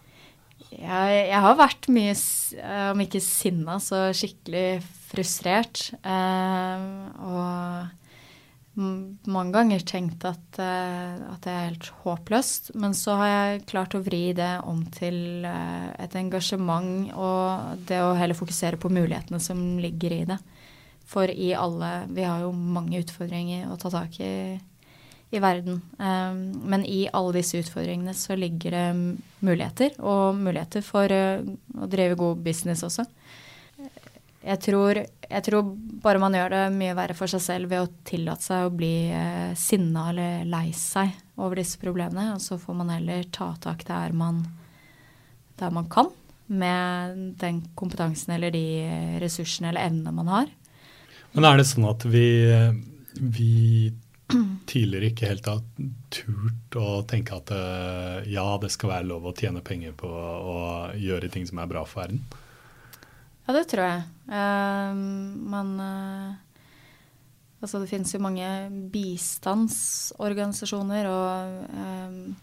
[0.71, 2.13] Jeg, jeg har vært mye,
[2.93, 5.89] om ikke sinna, så skikkelig frustrert.
[6.03, 7.97] Uh, og
[8.81, 12.71] mange ganger tenkt at, at, det er helt håpløst.
[12.79, 18.15] Men så har jeg klart å vri det om til et engasjement og det å
[18.17, 20.39] heller fokusere på mulighetene som ligger i det.
[21.11, 24.33] For i alle Vi har jo mange utfordringer å ta tak i
[25.31, 25.81] i verden.
[25.99, 28.87] Um, men i alle disse utfordringene så ligger det
[29.47, 31.45] muligheter, og muligheter for uh,
[31.79, 33.07] å drive god business også.
[34.41, 37.91] Jeg tror, jeg tror, bare man gjør det mye verre for seg selv ved å
[38.09, 42.31] tillate seg å bli eh, sinna eller lei seg over disse problemene.
[42.33, 44.41] Og så får man heller ta tak der man,
[45.61, 46.09] der man kan,
[46.49, 48.65] med den kompetansen eller de
[49.21, 50.49] ressursene eller evnene man har.
[51.33, 52.27] Men er det sånn at vi,
[53.15, 53.53] vi
[54.71, 55.61] tidligere ikke helt har
[56.13, 60.59] turt å tenke at eh, ja, det skal være lov å tjene penger på å
[60.99, 62.21] gjøre ting som er bra for verden?
[63.47, 64.01] Ja, det tror jeg.
[64.31, 64.93] Uh,
[65.55, 66.31] men uh,
[67.59, 68.49] altså det finnes jo mange
[68.93, 71.35] bistandsorganisasjoner og,
[71.75, 72.37] um,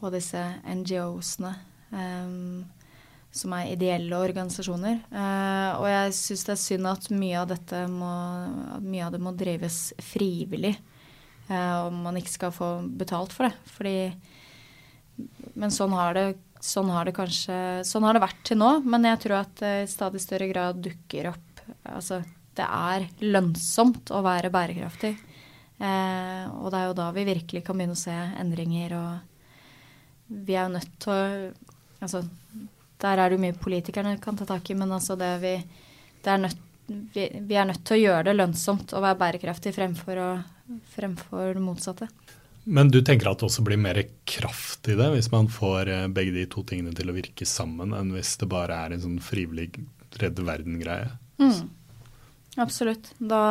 [0.00, 1.52] og disse NGO-ene
[1.94, 2.64] um,
[3.30, 5.02] som er ideelle organisasjoner.
[5.06, 8.10] Eh, og jeg syns det er synd at mye av dette må,
[8.82, 10.74] mye av det må drives frivillig.
[11.46, 13.54] Eh, og man ikke skal få betalt for det.
[13.76, 13.96] Fordi
[15.54, 16.26] Men sånn har det
[16.60, 17.54] sånn har det kanskje
[17.88, 20.82] Sånn har det vært til nå, men jeg tror at det i stadig større grad
[20.84, 22.20] dukker opp Altså,
[22.56, 25.12] det er lønnsomt å være bærekraftig.
[25.80, 30.56] Eh, og det er jo da vi virkelig kan begynne å se endringer, og vi
[30.56, 31.68] er jo nødt til å
[32.00, 32.22] Altså,
[33.00, 35.54] der er det jo mye politikerne kan ta tak i, men altså det vi
[36.20, 39.72] Det er nødt, vi, vi, er nødt til å gjøre det lønnsomt å være bærekraftig
[39.72, 40.30] fremfor, å,
[40.92, 42.10] fremfor det motsatte.
[42.68, 46.08] Men du tenker at det også blir mer kraft i det, hvis man får eh,
[46.12, 49.16] begge de to tingene til å virke sammen, enn hvis det bare er en sånn
[49.24, 49.70] frivillig
[50.20, 51.08] redde verden-greie?
[51.40, 51.70] Mm.
[52.60, 53.12] Absolutt.
[53.16, 53.44] Da,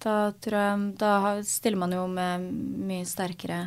[0.00, 1.12] da, tror jeg Da
[1.44, 2.46] stiller man jo med
[2.88, 3.66] mye sterkere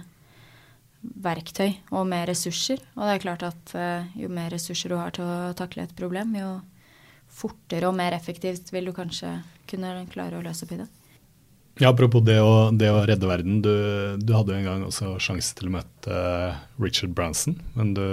[1.04, 2.82] verktøy og mer ressurser.
[2.96, 5.96] Og det er klart at uh, jo mer ressurser du har til å takle et
[5.98, 6.58] problem, jo
[7.34, 9.40] fortere og mer effektivt vil du kanskje
[9.70, 10.90] kunne klare å løse opp i det.
[11.82, 13.62] Ja, Apropos det å, det å redde verden.
[13.66, 13.74] Du,
[14.22, 18.06] du, hadde jo en gang også sjanse til å møte uh, Richard Branson, men du,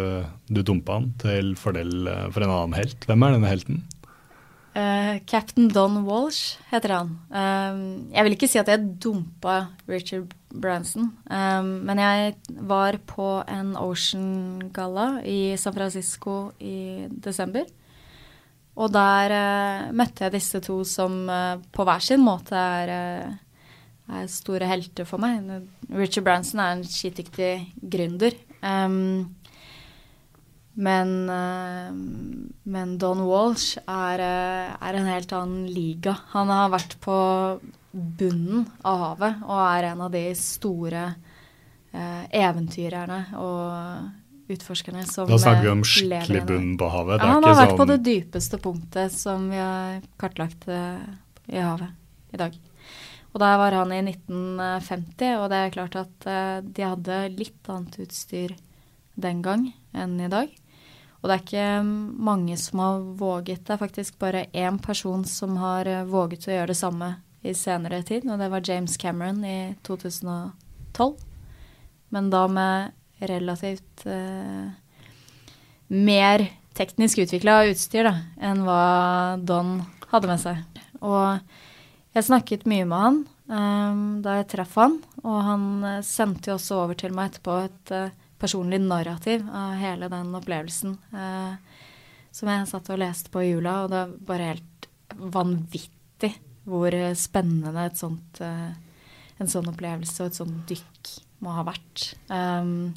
[0.48, 3.04] du dumpa han til fordel uh, for en annen helt.
[3.04, 3.82] Hvem er denne helten?
[4.70, 7.08] Uh, Captain Don Walsh heter han.
[7.26, 7.80] Um,
[8.14, 9.56] jeg vil ikke si at jeg dumpa
[9.90, 12.36] Richard Branson, um, men jeg
[12.70, 17.66] var på en Ocean-galla i San Francisco i desember.
[18.78, 22.94] Og der uh, møtte jeg disse to som uh, på hver sin måte er,
[24.06, 25.50] er, store helter for meg.
[25.90, 27.52] Richard Branson er en skitdyktig
[27.82, 28.38] gründer.
[28.62, 29.34] Um,
[30.80, 31.10] men,
[32.62, 36.16] men, Don Walsh er, er, en helt annen liga.
[36.32, 37.16] Han har vært på
[37.90, 41.04] bunnen av havet og er en av de store
[42.30, 47.18] eventyrerne og utforskerne som Da snakker vi om skikkelig bunn på havet?
[47.18, 47.80] Ja, han har vært sånn...
[47.82, 51.90] på det dypeste punktet som vi har kartlagt i havet
[52.30, 52.56] i dag.
[53.30, 56.30] Og der var han i 1950, og det er klart at
[56.66, 58.56] de hadde litt annet utstyr
[59.20, 60.50] den gang enn i dag.
[61.20, 61.64] Og det er ikke
[62.30, 63.64] mange som har våget.
[63.66, 67.54] Det er faktisk bare én person som har uh, våget å gjøre det samme i
[67.56, 71.14] senere tid, og det var James Cameron i 2012.
[72.12, 74.68] Men da med relativt eh,
[75.88, 78.82] mer teknisk utvikla utstyr da, enn hva
[79.40, 79.78] Don
[80.10, 80.80] hadde med seg.
[81.00, 81.40] Og
[82.16, 86.56] jeg snakket mye med han um, da jeg traff han, og han uh, sendte jo
[86.58, 90.96] også over til meg etterpå et uh, personlig narrativ av hele den opplevelsen
[92.30, 94.86] som jeg satt og leste på i jula, og det er bare helt
[95.34, 96.30] vanvittig
[96.70, 102.12] hvor spennende et sånt, en sånn opplevelse og et sånt dykk må ha vært.
[102.30, 102.92] Um,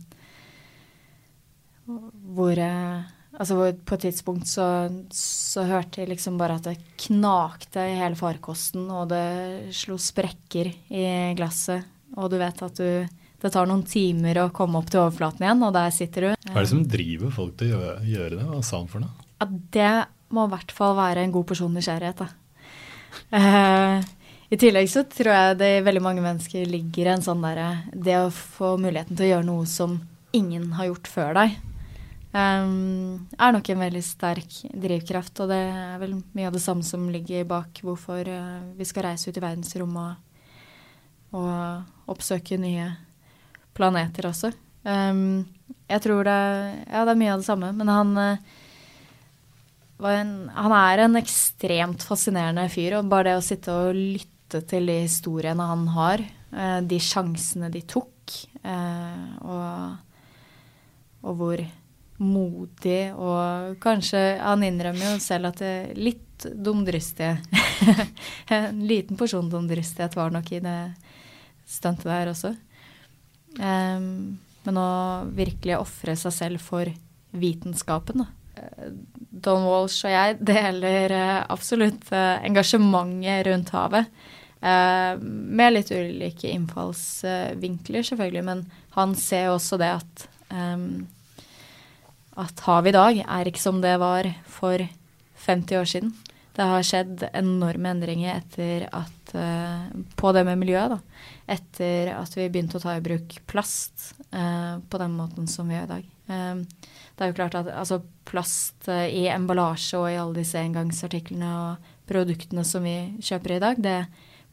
[2.36, 4.68] hvor, altså hvor på et tidspunkt så,
[5.16, 6.78] så, hørte jeg liksom bare at det
[7.08, 11.06] knakte i hele farkosten, og det slo sprekker i
[11.40, 11.90] glasset.
[12.20, 15.64] Og du vet at du det tar noen timer å komme opp til overflaten igjen,
[15.68, 16.30] og der sitter du.
[16.48, 18.46] Hva er det som driver folk til å gjøre, gjøre det?
[18.48, 19.28] Hva sa han for noe?
[19.42, 19.92] Ja, det
[20.34, 22.24] må i hvert fall være en god porsjon nysgjerrighet.
[22.24, 22.30] Da.
[23.36, 24.00] Uh,
[24.54, 28.16] I tillegg så tror jeg det i veldig mange mennesker ligger en sånn derre Det
[28.18, 30.00] å få muligheten til å gjøre noe som
[30.34, 31.54] ingen har gjort før deg
[32.34, 35.44] um, er nok en veldig sterk drivkraft.
[35.44, 39.12] Og det er vel mye av det samme som ligger bak hvorfor uh, vi skal
[39.12, 40.16] reise ut i verdensrommet
[41.34, 42.92] og, og oppsøke nye
[43.78, 44.52] planeter også.
[44.84, 45.46] Um,
[45.90, 46.40] jeg tror det,
[46.90, 47.72] ja, det er mye av det samme.
[47.78, 53.00] Men han, uh, en, han er en ekstremt fascinerende fyr.
[53.00, 57.72] Og bare det å sitte og lytte til de historiene han har, uh, de sjansene
[57.74, 58.10] de tok,
[58.64, 59.98] og,
[61.28, 61.60] og hvor
[62.24, 67.38] modig og kanskje Han innrømmer jo selv at det er litt dumdristige
[68.56, 70.78] En liten porsjon dumdristighet var nok i det
[71.70, 72.54] stuntet der også.
[73.60, 74.92] Um, men å
[75.36, 76.90] virkelig ofre seg selv for
[77.34, 78.30] vitenskapen, da.
[79.44, 84.24] Don Walsh og jeg deler uh, absolutt uh, engasjementet rundt havet.
[84.64, 88.62] Med litt ulike innfallsvinkler, selvfølgelig, men
[88.96, 90.24] han ser jo også det at
[90.56, 90.86] um,
[92.40, 94.82] at havet i dag er ikke som det var for
[95.46, 96.14] 50 år siden.
[96.54, 100.96] Det har skjedd enorme endringer etter at, uh, på det med miljøet.
[100.96, 101.30] Da.
[101.56, 105.76] Etter at vi begynte å ta i bruk plast eh, på den måten som vi
[105.76, 106.06] gjør i dag.
[106.32, 110.62] Eh, det er jo klart at altså, plast uh, i emballasje og i alle disse
[110.62, 114.00] engangsartiklene og produktene som vi kjøper i dag, det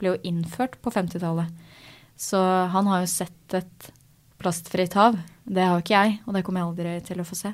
[0.00, 1.50] ble jo innført på 50-tallet.
[2.20, 2.40] Så
[2.74, 3.90] han har jo sett et
[4.40, 5.18] plastfritt hav.
[5.44, 7.52] Det har jo ikke jeg, og det kommer jeg aldri til å få se.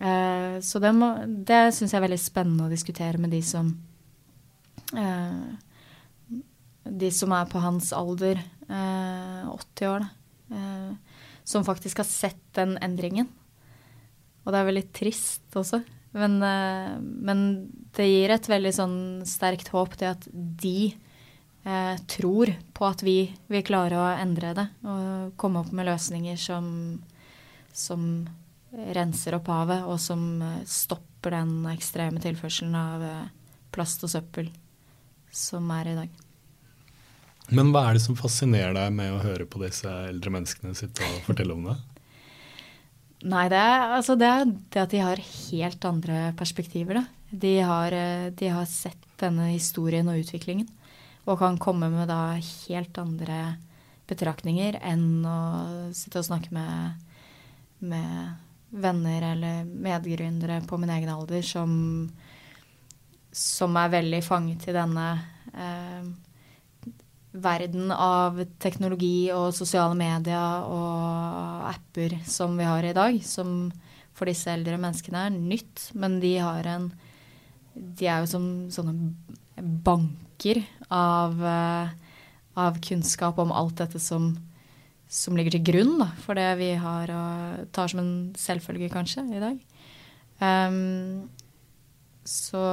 [0.00, 3.70] Eh, så det, må, det syns jeg er veldig spennende å diskutere med de som
[4.94, 5.48] uh,
[6.88, 10.14] De som er på hans alder, uh, eh, 80 år, da.
[11.44, 13.28] som faktisk har sett den endringen.
[14.44, 15.82] Og det er veldig trist også.
[16.16, 16.38] Men,
[17.04, 17.42] men
[17.96, 18.96] det gir et veldig sånn
[19.28, 20.94] sterkt håp, det at de
[22.08, 23.18] tror på at vi
[23.52, 24.66] vil klare å endre det.
[24.88, 26.70] Og komme opp med løsninger som,
[27.76, 28.08] som
[28.72, 33.28] renser opp havet, og som eh, stopper den ekstreme tilførselen av eh,
[33.74, 34.50] plast og søppel
[35.32, 36.24] som er i dag.
[37.54, 41.06] Men hva er det som fascinerer deg med å høre på disse eldre menneskene sitte
[41.06, 41.76] og fortelle om det?
[43.28, 47.00] Nei, det er, altså det, er det at de har helt andre perspektiver.
[47.00, 47.04] Da.
[47.30, 50.68] De, har, eh, de har sett denne historien og utviklingen
[51.28, 53.56] og kan komme med da helt andre
[54.08, 55.40] betraktninger enn å
[55.96, 57.02] sitte og snakke med,
[57.84, 61.74] med venner eller medgründere på min egen alder som,
[63.32, 65.10] som er veldig fanget i denne
[65.52, 66.08] eh,
[67.42, 73.70] verden av teknologi og sosiale medier og apper som vi har i dag, som
[74.18, 76.90] for disse eldre menneskene er nytt, men de har en
[77.78, 78.92] De er jo som sånne
[79.86, 81.90] banker av, uh,
[82.58, 84.32] av kunnskap om alt dette som,
[85.06, 89.22] som ligger til grunn da, for det vi har og tar som en selvfølge, kanskje,
[89.30, 89.60] i dag.
[90.42, 91.30] Um,
[92.26, 92.64] så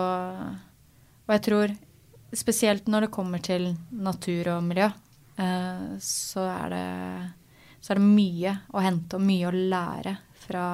[1.25, 1.77] Og jeg tror
[2.37, 4.89] spesielt når det kommer til natur og miljø,
[5.41, 6.85] eh, så, er det,
[7.79, 10.15] så, er det, mye å hente og mye å lære
[10.45, 10.67] fra,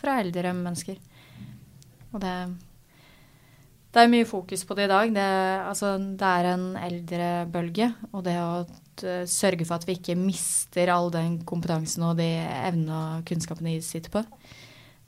[0.00, 1.00] fra eldre mennesker.
[2.12, 2.36] Og det,
[3.92, 5.12] det er mye fokus på det i dag.
[5.14, 5.28] Det,
[5.68, 7.92] altså, det er en eldrebølge.
[8.12, 8.64] Og det å
[9.28, 13.84] sørge for at vi ikke mister all den kompetansen og de evnene og kunnskapene de
[13.84, 14.22] sitter på,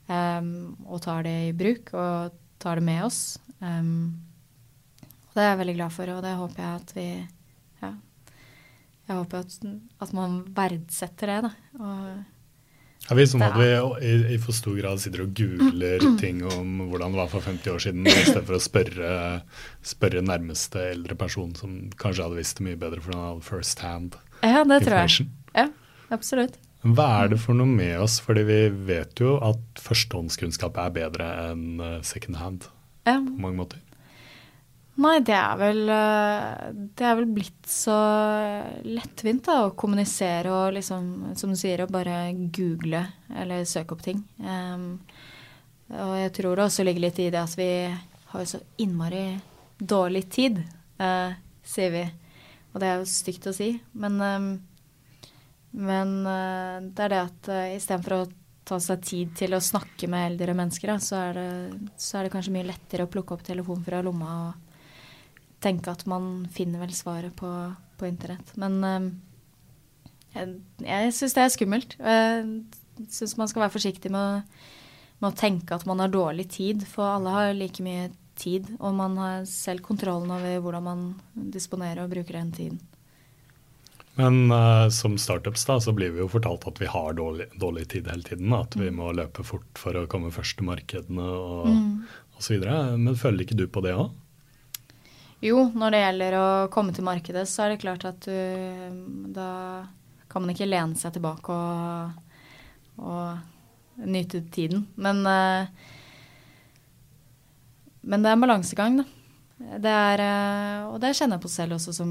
[0.08, 0.54] um,
[0.88, 3.20] og tar det i bruk og tar det med oss.
[3.60, 4.14] Um,
[5.34, 7.08] det er jeg veldig glad for, og det håper jeg at vi
[7.82, 7.90] Ja.
[9.04, 9.58] Jeg håper at,
[10.00, 11.50] at man verdsetter det, da.
[11.84, 12.22] Og
[13.04, 16.86] ja, vi som at vi i, i, for stor grad sitter og googler ting om
[16.88, 19.10] hvordan det var for 50 år siden, i stedet for å spørre,
[19.84, 23.84] spørre nærmeste eldre person som kanskje hadde visst det mye bedre, for han hadde first
[23.84, 25.26] hand ja, det tror jeg.
[25.56, 25.68] Ja,
[26.12, 26.58] absolutt.
[26.84, 28.18] Hva er det for noe med oss?
[28.20, 28.58] Fordi vi
[28.90, 32.66] vet jo at førstehåndskunnskap er bedre enn eh, second hand
[33.08, 33.16] ja.
[33.16, 33.80] på mange måter.
[34.94, 37.96] Nei, det er vel eh, Det er vel blitt så
[38.86, 43.02] lettvint da, å kommunisere og liksom, som du sier, å bare google
[43.34, 44.20] eller søke opp ting.
[44.38, 45.00] Um,
[45.90, 47.70] og jeg tror det også ligger litt i det at vi
[48.30, 49.24] har jo så innmari
[49.78, 50.60] dårlig tid,
[51.02, 51.34] uh,
[51.66, 52.04] sier vi.
[52.72, 54.48] Og det er jo stygt å si, men, um,
[55.74, 58.24] men uh, det er det at uh, istedenfor å
[58.64, 62.26] ta seg tid til å snakke med eldre mennesker, da, så, er det, så er
[62.26, 64.70] det kanskje mye lettere å plukke opp telefonen fra lomma og
[65.64, 67.50] tenke at man finner vel svaret på,
[67.98, 68.54] på internett.
[68.60, 69.10] Men uh,
[70.34, 71.98] jeg, jeg syns det er skummelt.
[72.00, 74.64] Jeg syns man skal være forsiktig med å,
[75.22, 78.10] med å, tenke at man har dårlig tid, for alle har like mye
[78.40, 78.68] tid.
[78.80, 81.06] Og man har selv kontrollen over hvordan man
[81.54, 82.82] disponerer og bruker den tiden.
[84.14, 87.88] Men uh, som startups da, så blir vi jo fortalt at vi har dårlig, dårlig
[87.90, 88.52] tid hele tiden.
[88.54, 88.98] At vi mm.
[89.00, 91.88] må løpe fort for å komme først til markedene og mm.
[92.38, 92.68] osv.
[93.00, 94.12] Men føler ikke du på det òg?
[95.44, 99.48] Jo, når det gjelder å komme til markedet, så er det klart at du Da
[100.30, 102.14] kan man ikke lene seg tilbake og,
[102.98, 104.86] og nyte tiden.
[104.96, 105.68] Men, eh,
[108.02, 109.04] men det er en balansegang, da.
[109.84, 112.10] Det er, eh, og det kjenner jeg på selv også som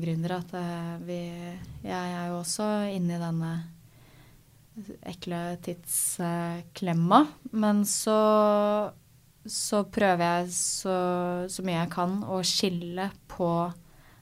[0.00, 1.18] gründer, at eh, vi,
[1.84, 3.52] jeg er jo også inne i denne
[5.10, 7.20] ekle tidsklemma.
[7.52, 8.16] Men så
[9.50, 10.96] så prøver jeg så,
[11.50, 13.50] så, mye jeg kan å skille på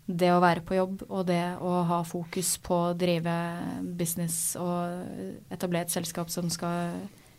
[0.07, 3.35] det å være på jobb og det å ha fokus på å drive
[3.99, 6.95] business og etablere et selskap som skal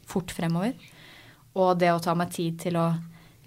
[0.07, 0.75] fort fremover.
[1.57, 2.89] Og det å ta meg tid til å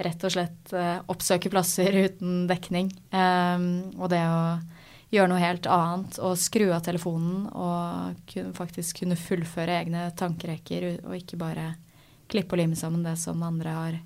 [0.01, 2.88] rett og slett uh, oppsøke plasser uten dekning.
[3.12, 4.41] Um, og det å
[5.11, 10.86] gjøre noe helt annet og skru av telefonen og kun, faktisk kunne fullføre egne tankerekker
[11.03, 11.72] og ikke bare
[12.30, 13.99] klippe og lime sammen det som andre har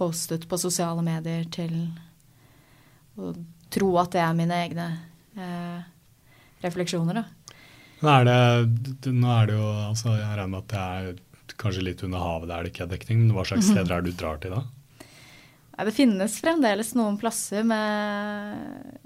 [0.00, 1.74] postet på sosiale medier til
[3.20, 3.34] å
[3.70, 4.86] tro at det er mine egne
[5.36, 5.82] eh,
[6.64, 7.56] refleksjoner, da.
[8.00, 11.82] Nå er, det, nå er det jo altså Jeg regner med at det er kanskje
[11.84, 13.18] litt under havet der det ikke er dekning.
[13.24, 13.76] Men hva slags mhm.
[13.76, 14.64] steder er det du drar til da?
[15.80, 18.96] Det finnes fremdeles noen plasser med,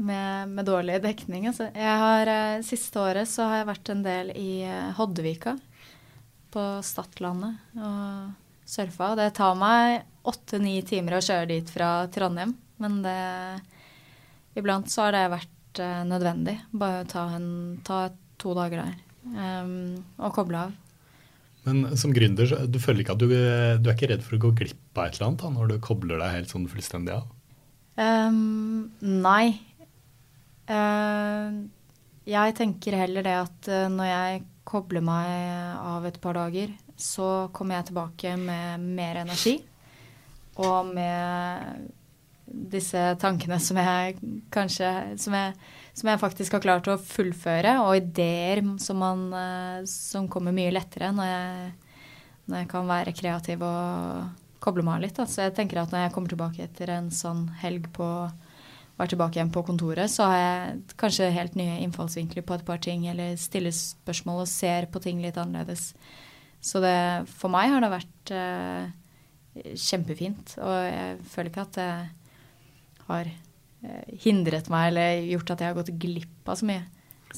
[0.00, 1.48] med, med dårlig dekning.
[1.50, 1.68] Altså.
[1.76, 5.56] Jeg har, eh, siste året så har jeg vært en del i eh, Hoddevika
[6.50, 8.30] på Stadlandet og
[8.70, 9.12] surfa.
[9.18, 12.54] Det tar meg åtte-ni timer å kjøre dit fra Trondheim.
[12.80, 13.16] Men det,
[14.58, 16.56] iblant så har det vært uh, nødvendig.
[16.72, 18.08] Bare ta, en, ta
[18.40, 18.94] to dager der
[19.62, 20.76] um, og koble av.
[21.66, 24.54] Men som gründer, du føler ikke at du, du, er ikke redd for å gå
[24.62, 27.26] glipp av et eller annet da, når du kobler deg helt sånn fullstendig av?
[28.00, 29.58] Um, nei.
[30.70, 31.68] Uh,
[32.30, 34.40] jeg tenker heller det at uh, når jeg
[34.70, 35.28] kobler meg
[35.82, 39.58] av et par dager, så kommer jeg tilbake med mer energi
[40.60, 41.88] og med
[42.50, 44.16] disse tankene som jeg
[44.50, 44.88] kanskje
[45.22, 45.54] som jeg,
[45.94, 50.72] som jeg, faktisk har klart å fullføre, og ideer som, man, eh, som kommer mye
[50.74, 51.72] lettere når jeg,
[52.50, 55.16] når jeg, kan være kreativ og koble meg av litt.
[55.16, 55.26] Da.
[55.30, 58.08] Så jeg tenker at når jeg kommer tilbake etter en sånn helg på
[59.00, 62.82] være tilbake igjen på kontoret, så har jeg kanskje helt nye innfallsvinkler på et par
[62.84, 65.94] ting, eller stiller spørsmål og ser på ting litt annerledes.
[66.60, 66.96] Så det,
[67.40, 68.90] for meg har det vært eh,
[69.54, 71.90] kjempefint, og jeg føler ikke at det
[73.10, 76.84] har eh, hindret meg eller gjort at jeg har gått glipp av så mye.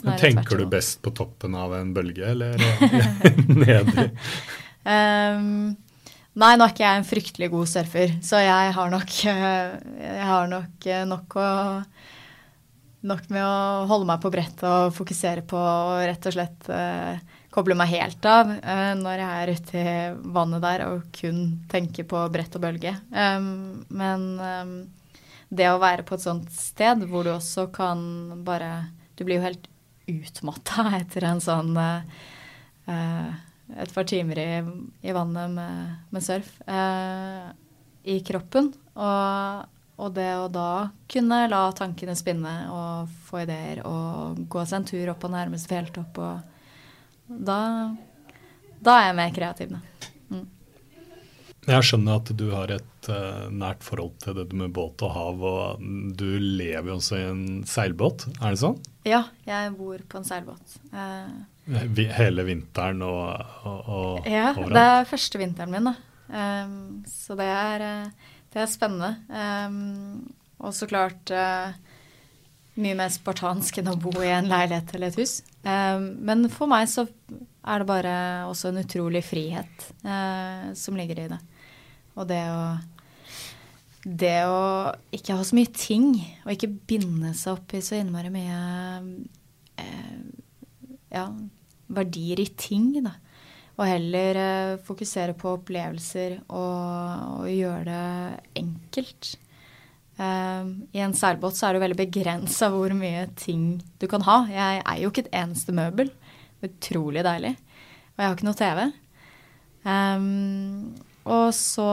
[0.03, 2.57] Men tenker du best på toppen av en bølge, eller
[3.63, 4.07] nedi?
[4.89, 5.75] um,
[6.41, 10.31] nei, nå er ikke jeg en fryktelig god surfer, så jeg har nok, eh, jeg
[10.31, 11.51] har nok eh, nok, å,
[13.13, 17.32] nok med å holde meg på brettet og fokusere på og rett og slett uh,
[17.53, 19.95] koble meg helt av uh, når jeg er ute i
[20.35, 21.43] vannet der og kun
[21.73, 22.95] tenker på brett og bølge.
[23.13, 24.75] Um, men um,
[25.53, 28.01] det å være på et sånt sted hvor du også kan
[28.47, 28.89] bare
[29.19, 29.67] Du blir jo helt
[30.09, 32.01] utmatta etter en sånn uh,
[32.89, 34.49] Et par timer i,
[35.05, 36.49] i vannet med, med surf
[38.03, 38.73] i kroppen.
[38.99, 44.81] Og, og, det å da kunne la tankene spinne og få ideer og gå seg
[44.81, 46.52] en tur opp på nærmeste fjelltopp og
[47.41, 47.59] da,
[48.83, 50.11] da er jeg mer kreativ, da.
[50.33, 50.47] Mm.
[51.69, 55.45] Jeg skjønner at du har et uh, nært forhold til det med båt og hav,
[55.47, 55.85] og
[56.19, 58.79] du lever jo også i en seilbåt, er det sånn?
[59.07, 60.77] Ja, jeg bor på en seilbåt.
[60.93, 61.47] Uh,
[62.19, 64.75] Hele vinteren og, og, og Ja, overalt.
[64.75, 65.95] det er første vinteren min, da.
[66.33, 67.85] Um, så det er,
[68.51, 69.13] det er spennende.
[69.31, 71.71] Um, og så klart uh,
[72.81, 75.41] mye mer spartansk enn å bo i en leilighet eller et hus.
[75.67, 77.05] Um, men for meg så
[77.63, 78.15] er det bare
[78.49, 79.85] også en utrolig frihet
[80.75, 81.39] som ligger i det.
[82.19, 82.63] Og det å
[84.03, 88.33] det å ikke ha så mye ting, og ikke binde seg opp i så innmari
[88.35, 88.57] mye
[89.79, 90.17] eh,
[91.15, 91.29] ja,
[91.87, 93.15] verdier i ting, da.
[93.79, 99.33] Og heller eh, fokusere på opplevelser og, og gjøre det enkelt.
[100.23, 104.43] Eh, I en seilbåt så er det veldig begrensa hvor mye ting du kan ha.
[104.51, 106.13] Jeg eier jo ikke et eneste møbel.
[106.63, 107.57] Utrolig deilig.
[108.13, 108.85] Og jeg har ikke noe TV.
[109.83, 110.93] Um,
[111.23, 111.89] og så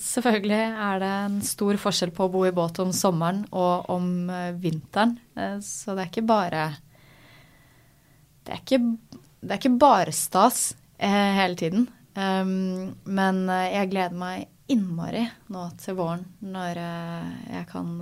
[0.00, 4.28] selvfølgelig er det en stor forskjell på å bo i båt om sommeren og om
[4.28, 5.14] eh, vinteren.
[5.36, 6.66] Eh, så det er ikke bare
[8.44, 8.80] Det er ikke,
[9.40, 11.88] det er ikke bare stas eh, hele tiden.
[12.16, 17.92] Um, men jeg gleder meg innmari nå til våren når jeg kan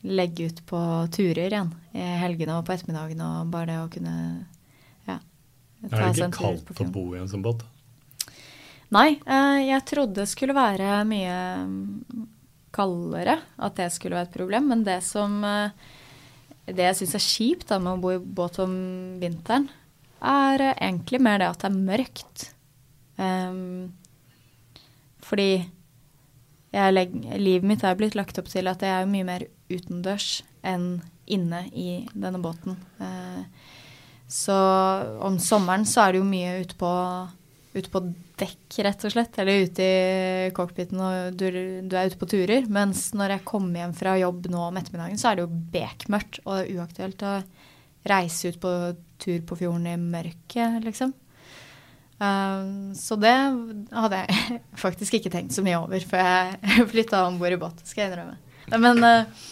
[0.00, 0.80] legge ut på
[1.12, 4.14] turer igjen i helgene og på ettermiddagen og bare det å kunne
[5.08, 5.18] ja,
[5.90, 6.56] ta seg en tur på fjorden.
[6.56, 7.66] Er det ikke kaldt å bo i en sånn båt?
[8.90, 12.24] Nei, eh, jeg trodde det skulle være mye mm,
[12.74, 14.70] kaldere, at det skulle være et problem.
[14.72, 15.70] Men det som eh,
[16.70, 18.74] Det jeg syns er kjipt da, med å bo i båt om
[19.18, 19.68] vinteren,
[20.20, 22.44] er egentlig mer det at det er mørkt.
[23.16, 23.88] Um,
[25.30, 25.50] fordi
[26.74, 31.00] legger, livet mitt er blitt lagt opp til at jeg er mye mer utendørs enn
[31.30, 32.74] inne i denne båten.
[32.98, 33.46] Uh,
[34.30, 34.56] så
[35.26, 36.90] om sommeren så er det jo mye ute på,
[37.74, 38.02] ute på
[38.38, 39.38] dekk, rett og slett.
[39.42, 42.68] Eller ute i cockpiten og du, du, er ute på turer.
[42.70, 46.42] Mens når jeg kommer hjem fra jobb nå om ettermiddagen, så er det jo bekmørkt.
[46.44, 47.34] Og det er uaktuelt å
[48.10, 48.74] reise ut på
[49.20, 51.12] tur på fjorden i mørket, liksom.
[52.20, 53.32] Um, så det
[53.96, 57.80] hadde jeg faktisk ikke tenkt så mye over før jeg flytta om bord i båt,
[57.88, 58.36] skal jeg innrømme.
[58.76, 59.46] Men, uh,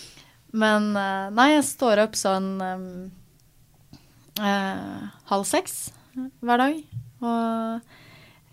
[0.53, 2.91] men uh, nei, jeg står opp sånn um,
[4.43, 5.89] uh, halv seks
[6.45, 6.85] hver dag.
[7.25, 7.89] Og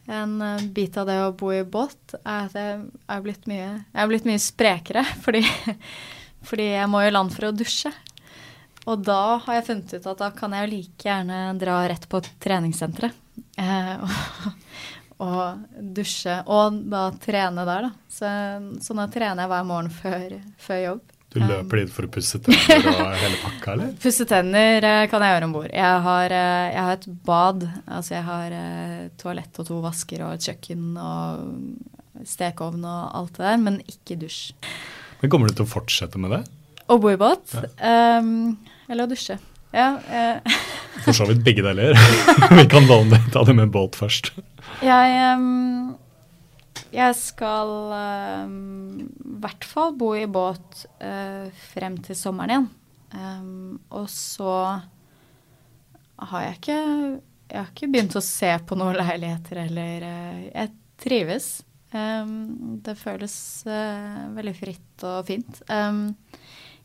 [0.05, 3.69] en eh, bit av det å bo i båt er at jeg er blitt mye,
[3.89, 5.05] er blitt mye sprekere.
[5.25, 5.41] Fordi,
[6.45, 7.89] fordi, jeg må jo land for å dusje.
[8.85, 12.21] Og da har jeg funnet ut at da kan jeg like gjerne dra rett på
[12.43, 13.24] treningssenteret.
[13.57, 15.65] Eh, og, og,
[15.95, 16.39] dusje.
[16.51, 17.91] Og da trene der, da.
[18.11, 18.31] Så,
[18.85, 21.11] så nå trener jeg hver morgen før, før jobb.
[21.35, 23.89] Du løper dit for å pusse tenner og hele pakka, eller?
[23.99, 25.67] Pusse tenner eh, kan jeg gjøre om bord.
[25.67, 27.65] Jeg, eh, jeg, har et bad.
[27.91, 33.35] Altså jeg har eh, toalett og to vasker og et kjøkken og stekeovn og alt
[33.35, 34.53] det der, men ikke dusj.
[35.19, 36.41] Men Kommer du til å fortsette med det?
[36.87, 37.51] Å bo i båt?
[37.57, 38.21] Ja.
[38.21, 38.55] Um,
[38.87, 39.35] eller å dusje.
[39.75, 39.99] Ja.
[40.07, 40.57] eh.
[41.05, 41.93] For så vidt begge deler.
[42.59, 42.87] Vi kan
[43.33, 44.31] ta det med båt først.
[44.81, 45.21] Jeg...
[45.35, 45.95] Um,
[46.95, 52.67] jeg skal eh, i um, hvert fall bo i båt uh, frem til sommeren igjen.
[53.15, 54.55] Um, og så
[56.15, 60.73] har jeg ikke Jeg har ikke begynt å se på noen leiligheter eller uh, Jeg
[61.03, 61.49] trives.
[61.95, 63.35] Det føles
[63.69, 65.61] uh, veldig fritt og fint.
[65.71, 66.15] Um,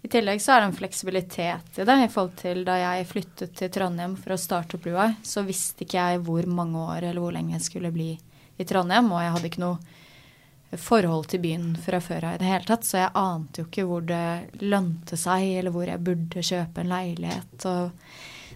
[0.02, 1.96] I tillegg så er det en fleksibilitet i det.
[2.04, 5.44] I forhold til da jeg flyttet til Trondheim for å starte opp Blue Eye, så
[5.44, 8.14] visste ikke jeg hvor mange år eller hvor lenge jeg skulle bli
[8.60, 12.50] i Trondheim, og jeg hadde ikke noe forhold til byen fra før av i det
[12.50, 16.44] hele tatt, så jeg ante jo ikke hvor det lønte seg, eller hvor jeg burde
[16.46, 17.66] kjøpe en leilighet.
[17.66, 18.10] Og,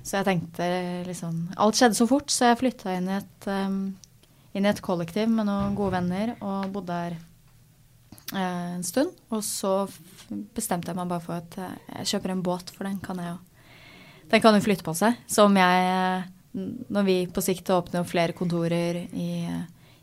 [0.05, 0.67] så jeg tenkte
[1.09, 3.11] liksom Alt skjedde så fort, så jeg flytta inn
[3.49, 3.79] um,
[4.55, 7.17] inn i et kollektiv med noen gode venner og bodde der
[8.37, 9.11] eh, en stund.
[9.35, 9.73] Og så
[10.29, 13.35] bestemte jeg meg bare for at eh, jeg kjøper en båt, for den kan jeg
[13.35, 13.41] jo
[14.33, 15.19] Den kan jo flytte på seg.
[15.29, 16.27] Så om jeg eh,
[16.95, 19.45] Når vi på sikt åpner flere kontorer i,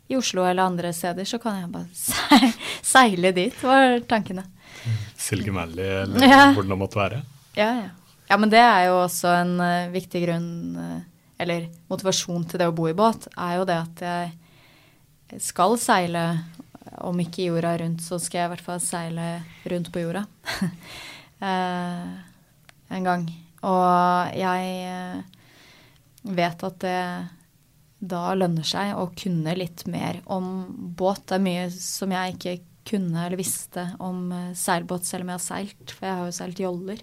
[0.08, 2.50] i Oslo eller andre steder, så kan jeg bare
[2.92, 4.44] seile dit, var tankene.
[5.16, 6.44] Silke Mally eller ja.
[6.52, 7.22] hvordan det måtte være?
[7.56, 7.90] Ja, ja.
[8.28, 11.00] Ja, men det er jo også en uh, viktig grunn, uh,
[11.42, 16.22] eller motivasjon til det å bo i båt, er jo det at jeg skal seile,
[17.06, 19.28] om ikke jorda rundt, så skal jeg i hvert fall seile
[19.70, 20.24] rundt på jorda
[21.48, 22.08] eh,
[22.96, 23.28] en gang.
[23.68, 25.22] Og jeg eh,
[26.36, 26.98] vet at det
[28.02, 30.66] da lønner seg å kunne litt mer om
[30.98, 31.28] båt.
[31.30, 32.56] Det er mye som jeg ikke
[32.90, 35.94] kunne eller visste om eh, seilbåt, selv om jeg har seilt.
[35.94, 37.02] For jeg har jo seilt joller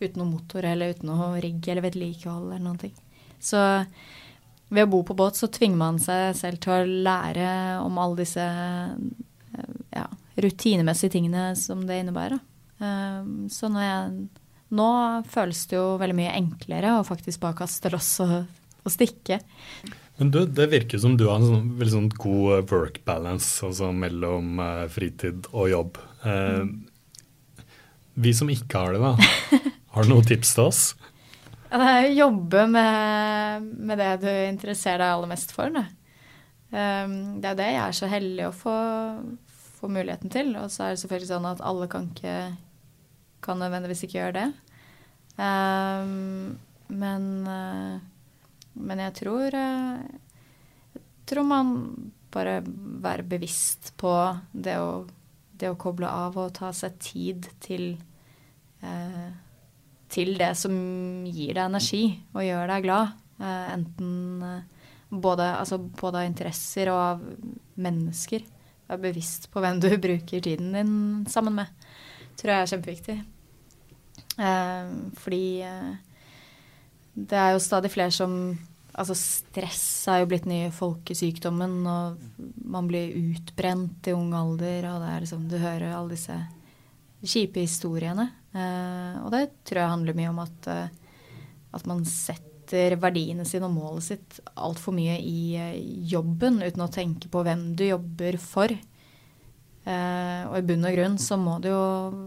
[0.00, 2.94] uten noe motor eller uten noe rigg eller vedlikehold eller noen ting.
[3.42, 3.58] Så
[4.70, 7.50] ved å bo på båt så tvinger man seg selv til å lære
[7.82, 10.06] om alle disse eh, ja,
[10.40, 12.38] rutinemessige tingene som det innebærer.
[12.80, 14.28] Um, så jeg,
[14.72, 14.90] nå
[15.28, 18.36] føles det jo veldig mye enklere å faktisk bare kaste loss og,
[18.86, 19.40] og stikke.
[20.20, 23.90] Men du, Det virker som du har en sånn, veldig sånn god work balance altså
[23.96, 24.60] mellom
[24.92, 26.00] fritid og jobb.
[26.24, 26.72] Mm.
[28.20, 29.60] Vi som ikke har det, da,
[29.96, 30.82] har du noen tips til oss?
[31.70, 35.70] Ja, det er å jobbe med, med, det du interesserer deg aller mest for.
[35.70, 35.84] Det,
[36.74, 38.74] um, det er det jeg er så heldig å få,
[39.78, 40.50] få, muligheten til.
[40.58, 42.34] Og så er det selvfølgelig sånn at alle kan ikke
[43.40, 44.48] kan nødvendigvis ikke gjøre det.
[45.38, 46.58] Um,
[46.90, 48.02] men, uh,
[48.74, 50.02] men jeg tror uh,
[50.98, 51.70] Jeg tror man
[52.34, 54.10] bare være bevisst på
[54.50, 55.06] det å,
[55.54, 57.94] det å koble av og ta seg tid til
[58.82, 59.30] uh,
[60.10, 60.74] til det som
[61.28, 62.04] gir deg energi
[62.34, 63.16] og gjør deg glad.
[63.40, 67.26] Eh, enten eh, både, altså både, av interesser og av
[67.80, 68.46] mennesker.
[68.90, 70.96] Vær bevisst på hvem du bruker tiden din
[71.30, 71.70] sammen med.
[72.40, 73.20] Tror jeg er kjempeviktig.
[74.40, 75.44] Eh, fordi
[77.20, 78.34] det er jo stadig flere som
[79.00, 85.04] Altså stress er jo blitt nye folkesykdommen, og man blir utbrent i ung alder, og
[85.04, 86.34] det er liksom Du hører alle disse
[87.22, 88.28] kjipe historiene.
[88.50, 91.16] Eh, og det tror jeg handler mye om at, eh,
[91.76, 95.76] at man setter verdiene sine og målet sitt altfor mye i eh,
[96.10, 98.78] jobben uten å tenke på hvem du jobber for.
[99.90, 101.84] og i bunn og grunn så må det jo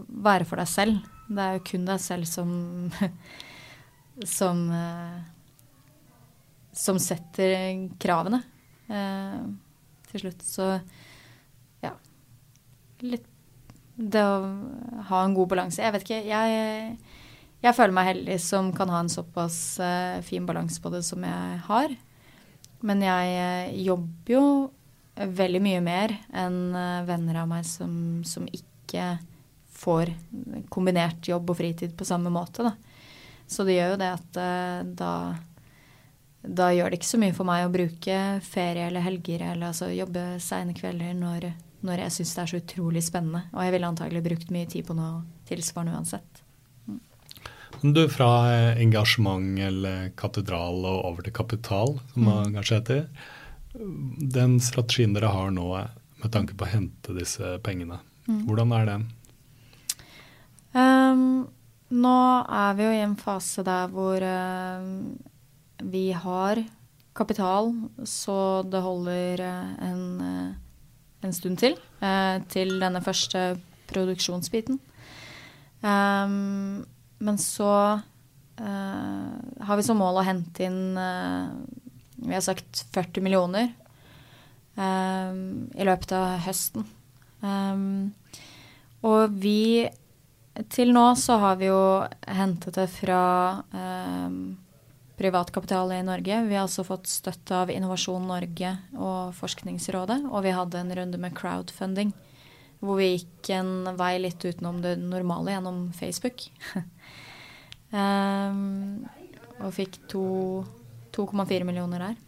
[0.08, 1.04] være for deg selv.
[1.30, 2.50] Det er jo kun deg selv som
[4.38, 4.58] som
[6.74, 7.54] som setter
[8.02, 8.42] kravene
[10.10, 10.42] til slutt.
[10.42, 10.66] Så
[11.86, 11.94] ja
[13.06, 13.30] Litt
[13.94, 14.38] det å
[15.08, 15.82] ha en god balanse.
[15.82, 16.22] Jeg vet ikke.
[16.26, 16.96] Jeg,
[17.62, 21.22] jeg, føler meg heldig som kan ha en såpass uh, fin balanse på det som
[21.26, 21.94] jeg har.
[22.84, 24.46] Men jeg uh, jobber jo
[25.14, 27.94] veldig mye mer enn uh, venner av meg som,
[28.26, 29.14] som, ikke
[29.74, 30.10] får
[30.72, 32.66] kombinert jobb og fritid på samme måte.
[32.66, 32.74] Da.
[33.46, 34.38] Så det gjør jo det at
[34.96, 35.14] da
[36.44, 39.88] da gjør det ikke så mye for meg å bruke ferie eller helger eller altså
[39.92, 41.46] jobbe seine kvelder når
[41.84, 43.44] når jeg syns det er så utrolig spennende.
[43.52, 46.40] Og jeg ville antagelig brukt mye tid på noe tilsvarende uansett.
[46.88, 47.00] Mm.
[47.96, 48.30] Du, fra
[48.80, 52.54] engasjement eller katedral og over til kapital, som det mm.
[52.56, 53.04] kanskje heter.
[54.38, 55.68] Den strategien dere har nå
[56.22, 58.40] med tanke på å hente disse pengene, mm.
[58.46, 58.96] hvordan er det?
[60.74, 61.44] Um,
[61.94, 62.18] nå
[62.48, 64.86] er vi jo i en fase der hvor uh,
[65.84, 66.62] vi har
[67.14, 67.70] kapital,
[68.08, 70.04] så det holder en
[71.24, 71.76] en stund til.
[72.04, 73.54] Eh, til denne første
[73.90, 74.80] produksjonsbiten.
[75.84, 76.84] Um,
[77.18, 77.70] men så
[78.00, 81.52] uh, har vi som mål å hente inn uh,
[82.16, 83.68] Vi har sagt 40 millioner
[84.78, 86.86] um, i løpet av høsten.
[87.44, 88.14] Um,
[89.04, 89.84] og vi
[90.72, 91.82] Til nå så har vi jo
[92.24, 93.24] hentet det fra
[93.74, 94.54] um,
[95.16, 96.42] privatkapital i Norge.
[96.48, 100.24] Vi har også fått støtte av Innovasjon Norge og Forskningsrådet.
[100.30, 102.14] Og vi hadde en runde med crowdfunding
[102.84, 106.46] hvor vi gikk en vei litt utenom det normale gjennom Facebook.
[107.94, 109.04] um,
[109.64, 112.20] og fikk 2,4 millioner der.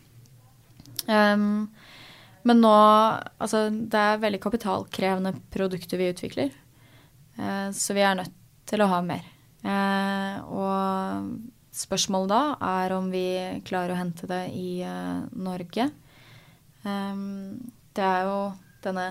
[1.07, 1.69] Um,
[2.47, 2.73] Men nå
[3.39, 6.55] Altså, det er veldig kapitalkrevende produkter vi utvikler.
[7.37, 8.33] Uh, så vi er nødt
[8.67, 9.27] til å ha mer.
[9.67, 13.27] Uh, og spørsmålet da er om vi
[13.67, 15.91] klarer å hente det i uh, Norge.
[16.87, 17.59] Um,
[17.97, 18.39] det er jo
[18.85, 19.09] denne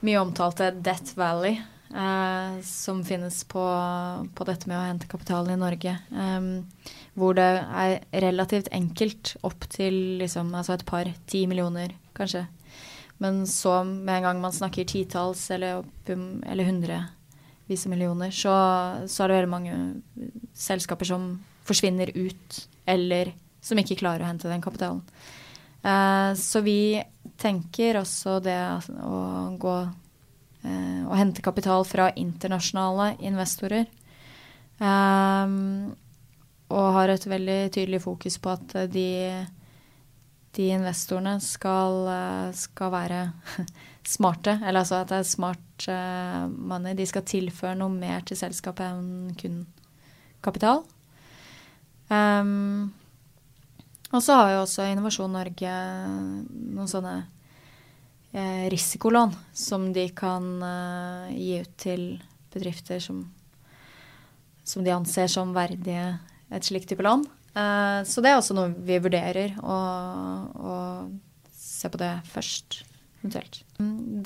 [0.00, 1.58] mye omtalte Death Valley
[1.92, 3.64] uh, som finnes på,
[4.34, 5.96] på, dette med å hente kapital i Norge.
[6.10, 6.66] Um,
[7.18, 12.46] hvor det er relativt enkelt opp til liksom, altså et par, ti millioner kanskje.
[13.20, 18.54] Men så med en gang man snakker titalls eller, eller hundrevis av millioner, så,
[19.04, 19.74] så, er det veldig mange
[20.56, 21.34] selskaper som
[21.70, 22.60] forsvinner ut,
[22.90, 23.32] eller
[23.64, 25.02] som ikke klarer å hente den kapitalen.
[25.80, 27.00] Uh, så vi
[27.40, 28.58] tenker også det
[29.00, 29.20] å
[29.56, 33.86] gå uh, Å hente kapital fra internasjonale investorer.
[34.76, 35.96] Um,
[36.70, 39.08] og har et veldig tydelig fokus på at de
[40.56, 43.18] de investorene skal, eh, skal, være
[44.16, 44.56] smarte.
[44.58, 45.86] Eller altså at det er smart
[46.50, 46.96] money.
[46.98, 49.60] De skal tilføre noe mer til selskapet enn kun
[50.42, 50.82] kapital.
[52.10, 52.90] Um,
[54.10, 55.74] og så har jo også Innovasjon Norge
[56.50, 57.14] noen sånne
[58.34, 62.02] eh, risikolån som de kan eh, gi ut til
[62.50, 63.22] bedrifter som,
[64.66, 66.08] som de anser som verdige
[66.50, 67.22] et slikt type lån.
[67.54, 69.78] Eh, så det er også noe vi vurderer, å,
[70.50, 70.74] å
[71.54, 72.82] se på det først,
[73.20, 73.62] eventuelt.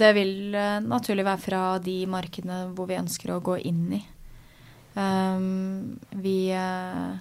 [0.00, 4.00] Det vil uh, naturlig være fra de markedene hvor vi ønsker å gå inn i.
[4.94, 7.14] Um, vi uh,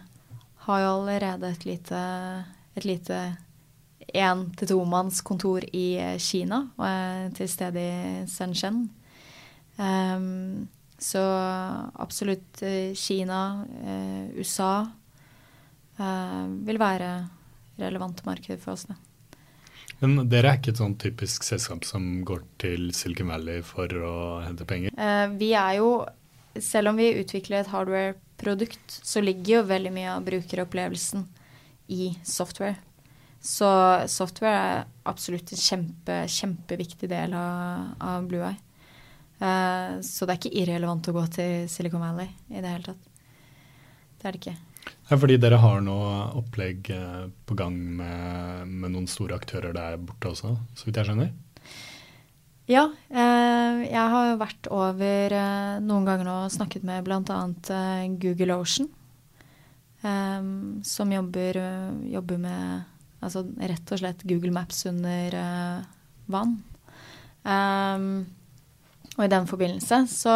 [0.66, 2.02] har jo allerede et lite,
[2.76, 3.20] et lite
[4.14, 8.90] én- til tomannskontor i Kina og er til stede i Shenzhen.
[9.78, 10.68] Um,
[11.00, 11.20] så
[12.00, 12.64] absolutt
[12.96, 13.66] Kina,
[14.38, 14.86] USA
[16.00, 17.10] eh, vil være
[17.82, 18.86] relevante markeder for oss.
[18.88, 18.96] Det.
[20.04, 24.16] Men dere er ikke et sånn typisk selskap som går til Silicon Valley for å
[24.44, 24.94] hente penger?
[24.98, 25.92] Eh, vi er jo,
[26.60, 27.72] selv om vi utvikler et
[28.44, 31.26] hardware-produkt, så ligger jo veldig mye av brukeropplevelsen
[31.88, 32.76] i software.
[33.42, 33.68] Så
[34.08, 38.60] software er absolutt en kjempe, kjempeviktig del av, av Blue Eye.
[39.44, 43.10] Uh, så det er ikke irrelevant å gå til Silicon Valley i det hele tatt.
[44.20, 44.56] Det er det ikke.
[45.10, 49.98] Ja, fordi dere har noe opplegg eh, på gang med, med, noen store aktører der
[50.00, 51.34] borte også, så vidt jeg skjønner?
[52.64, 57.40] Ja, eh, jeg har vært over eh, noen ganger og snakket med bl.a.
[57.76, 58.88] Eh, Google Ocean,
[60.00, 60.46] eh,
[60.88, 61.60] som jobber,
[62.08, 65.36] jobber, med altså rett og slett Google Maps under
[66.32, 66.56] vann.
[69.14, 70.34] Og i den forbindelse så,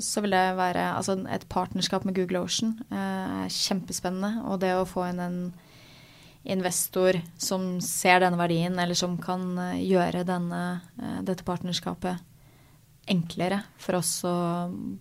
[0.00, 4.46] så, vil det være Altså et partnerskap med Google Ocean er kjempespennende.
[4.48, 5.38] Og det å få inn en
[6.44, 10.62] investor som ser denne verdien, eller som kan eh, gjøre denne,
[11.00, 12.20] eh, dette partnerskapet
[13.10, 14.34] enklere for oss å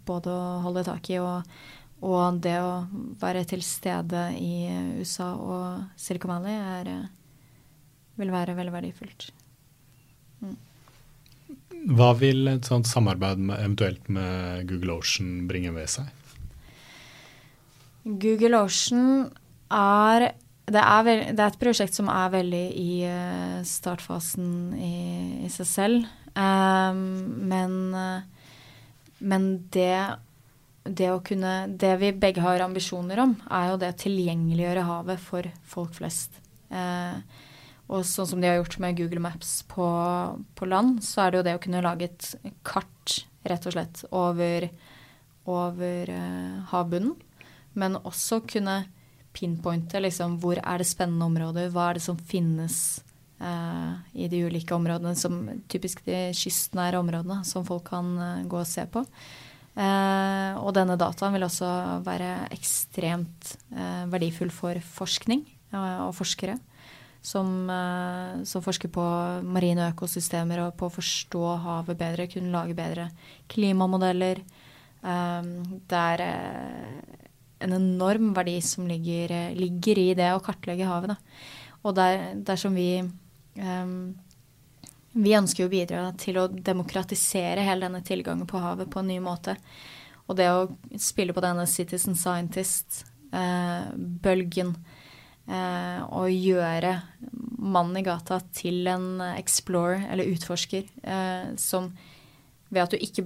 [0.07, 1.47] både å holde tak i og,
[2.03, 2.83] og det å
[3.21, 4.67] være til stede i
[4.99, 6.91] USA og Silicon Valley er,
[8.19, 9.29] vil være veldig verdifullt.
[10.43, 10.57] Mm.
[11.95, 16.11] Hva vil et sånt samarbeid med, eventuelt med Google Ocean bringe ved seg?
[18.03, 19.31] Google Ocean
[19.71, 20.33] er
[20.63, 24.93] det er, veld, det er, et prosjekt som er veldig i uh, startfasen i,
[25.43, 26.05] i, seg selv.
[26.39, 27.01] Um,
[27.49, 28.53] men, uh,
[29.19, 29.97] men det,
[30.87, 35.25] det å kunne Det vi begge har ambisjoner om, er jo det å tilgjengeliggjøre havet
[35.25, 36.39] for folk flest.
[36.71, 37.19] Uh,
[37.91, 39.85] og sånn som de har gjort med Google Maps på,
[40.55, 44.05] på, land, så er det jo det å kunne lage et kart, rett og slett,
[44.15, 44.69] over,
[45.43, 46.11] over
[46.71, 47.17] havbunnen.
[47.75, 48.85] Men også kunne
[49.33, 52.77] pinpointe liksom hvor er det spennende områder, hva er det som finnes
[53.41, 58.61] uh, i de ulike områdene, som typisk de kystnære områdene som folk kan uh, gå
[58.61, 59.05] og se på.
[59.73, 61.69] Uh, og denne dataen vil også
[62.05, 63.55] være ekstremt
[64.11, 65.41] verdifull for forskning
[65.73, 66.59] og forskere
[67.25, 69.03] som, uh, som, forsker på
[69.47, 73.09] marine økosystemer og på å forstå havet bedre, kunne lage bedre
[73.49, 74.43] klimamodeller.
[75.03, 76.21] Det er
[77.63, 81.09] en enorm verdi som ligger, ligger, i det å kartlegge havet.
[81.13, 81.17] Da.
[81.83, 82.13] Og der,
[82.47, 84.13] dersom vi um,
[85.13, 89.19] Vi ønsker å bidra til å demokratisere hele denne tilgangen på havet på en ny
[89.21, 89.55] måte.
[90.25, 94.77] Og det å spille på denne citizen scientist-bølgen uh,
[95.53, 97.01] eh, og gjøre
[97.63, 101.91] mannen i gata til en explorer, eller utforsker, eh, som
[102.73, 103.25] ved at du ikke,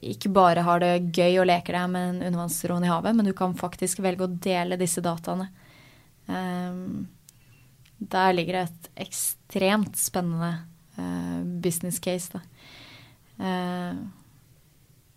[0.00, 3.34] ikke bare har det gøy og leker deg med en undervannsdrone i havet, men du
[3.36, 5.50] kan faktisk velge å dele disse dataene.
[6.30, 7.08] Um,
[8.00, 10.52] der ligger det et ekstremt spennende
[10.96, 12.40] uh, business case, da.
[13.40, 14.00] Uh,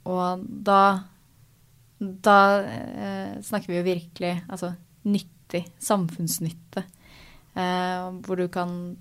[0.10, 0.84] og da
[2.04, 4.74] da uh, snakker vi jo virkelig altså
[5.08, 6.84] nyttig, samfunnsnytte.
[7.54, 8.98] Eh, hvor du kan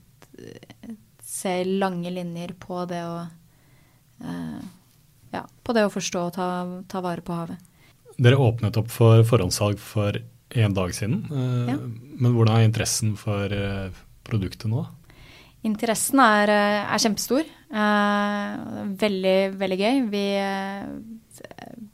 [1.25, 3.15] se lange linjer på det å
[5.33, 6.49] ja, på det å forstå og ta,
[6.89, 7.71] ta, vare på havet.
[8.23, 10.19] Dere åpnet opp for forhåndssalg for
[10.53, 11.23] en dag siden.
[11.33, 11.79] Eh, ja.
[12.21, 14.85] Men hvordan er interessen for eh, produktet nå?
[15.63, 17.47] Interessen er, er kjempestor.
[18.99, 20.01] veldig, veldig gøy.
[20.11, 20.23] Vi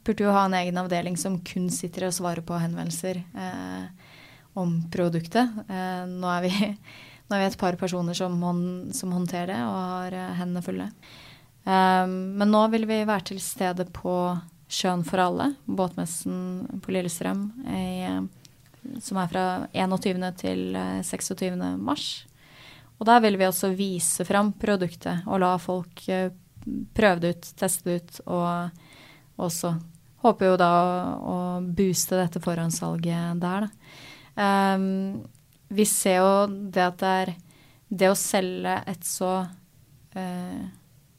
[0.03, 3.21] burde jo ha en egen avdeling som kun sitter og svarer på henvendelser
[4.57, 5.53] om produktet.
[5.69, 6.51] nå, er vi,
[7.29, 10.89] nå er vi et par personer som, hånd, som håndterer det og har hendene fulle.
[11.69, 14.13] Um, men nå vil vi være til stede på
[14.69, 20.25] Sjøen for alle, båtmessen på Lillestrøm, i, som er fra 21.
[20.37, 21.47] til 26.
[21.49, 22.05] Eh, mars.
[22.99, 26.29] Og der vil vi også vise fram produktet og la folk uh,
[26.95, 29.73] prøve det ut, teste det ut, og også
[30.25, 30.95] håper jo da å,
[31.33, 33.69] å booste dette forhåndssalget der, da.
[34.39, 35.23] Um,
[35.69, 36.33] vi ser jo
[36.73, 37.31] det at det er
[37.89, 40.61] det å selge et så uh,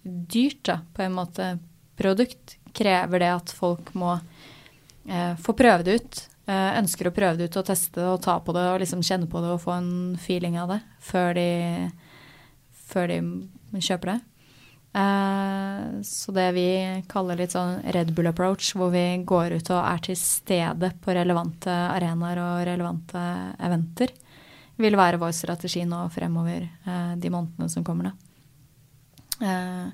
[0.02, 1.52] dyrt, da, på en måte,
[2.00, 4.14] produkt, krever det at folk må
[5.08, 6.22] eh, få prøve det ut.
[6.50, 9.04] Eh, ønsker å prøve det ut og teste det og ta på det og liksom
[9.06, 11.50] kjenne på det og få en feeling av det før de,
[12.90, 13.20] før de
[13.84, 14.18] kjøper det.
[14.90, 16.70] Eh, så det vi
[17.10, 21.14] kaller litt sånn Red Bull approach, hvor vi går ut og er til stede på
[21.14, 23.22] relevante arenaer og relevante
[23.60, 24.16] eventer,
[24.80, 28.10] vil være vår strategi nå fremover eh, de månedene som kommer.
[28.10, 28.29] da.
[29.40, 29.88] Eh,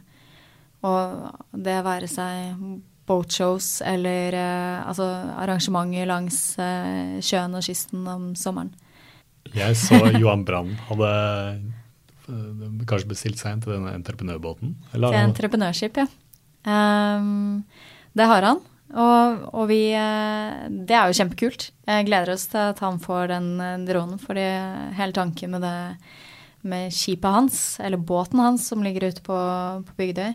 [0.87, 2.61] og det være seg
[3.07, 5.07] boatshows eller eh, altså
[5.39, 8.73] arrangementer langs eh, sjøen og kysten om sommeren.
[9.55, 11.11] Jeg så Johan Brann hadde
[12.91, 14.73] kanskje bestilt seg en til denne entreprenørbåten?
[14.97, 15.15] Eller?
[15.15, 16.09] Til entreprenørskip, ja.
[16.67, 17.63] Um,
[18.19, 18.59] det har han.
[18.91, 21.69] Og, og, vi Det er jo kjempekult.
[21.87, 23.49] Jeg gleder oss til at han får den
[23.87, 24.47] dronen, fordi
[24.99, 25.77] hele tanken med det
[26.67, 29.37] med skipet hans, eller båten hans som ligger ute på,
[29.87, 30.33] på Bygdøy,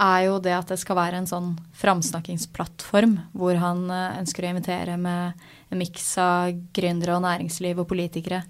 [0.00, 4.52] er jo det at det skal være en sånn framsnakkingsplattform hvor han eh, ønsker å
[4.54, 8.42] invitere med en miks av gründere og næringsliv og politikere.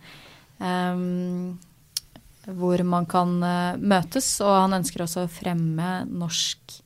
[0.60, 1.58] Um,
[2.44, 6.80] hvor man kan uh, møtes, og han ønsker også å fremme norsk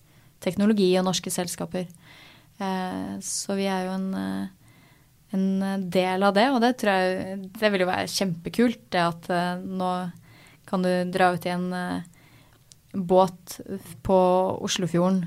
[0.45, 1.87] teknologi og norske selskaper.
[2.61, 4.64] Uh, så vi er jo en, uh,
[5.35, 8.83] en del av det, og det tror jeg det vil jo være kjempekult.
[8.95, 9.31] Det at
[9.65, 9.93] nå
[10.69, 12.05] kan du dra ut i en uh,
[12.95, 13.59] båt
[14.07, 14.19] på
[14.65, 15.25] Oslofjorden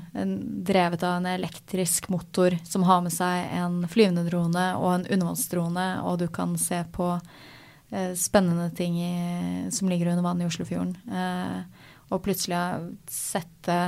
[0.64, 5.86] drevet av en elektrisk motor som har med seg en flyvende drone og en undervannsdrone,
[6.08, 7.12] og du kan se på
[8.16, 9.12] spennende ting i,
[9.72, 10.96] som ligger under vann i Oslofjorden.
[12.12, 12.58] Og plutselig
[13.08, 13.78] sette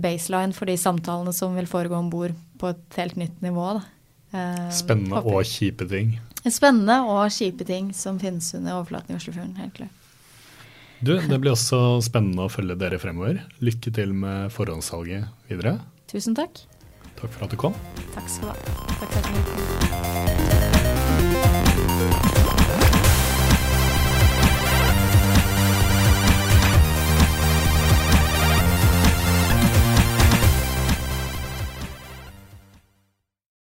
[0.00, 3.66] baseline for de samtalene som vil foregå om bord på et helt nytt nivå.
[3.76, 3.97] Da.
[4.74, 6.16] Spennende og kjipe ting.
[6.48, 9.56] Spennende og kjipe ting som finnes under overflaten i Oslofjorden.
[9.56, 9.94] helt klart.
[11.00, 13.44] Du, Det blir også spennende å følge dere fremover.
[13.62, 15.78] Lykke til med forhåndssalget videre.
[16.10, 16.64] Tusen takk.
[17.18, 17.74] Takk for at du kom.
[18.14, 18.54] Takk skal du ha.
[18.98, 20.97] Takk for at du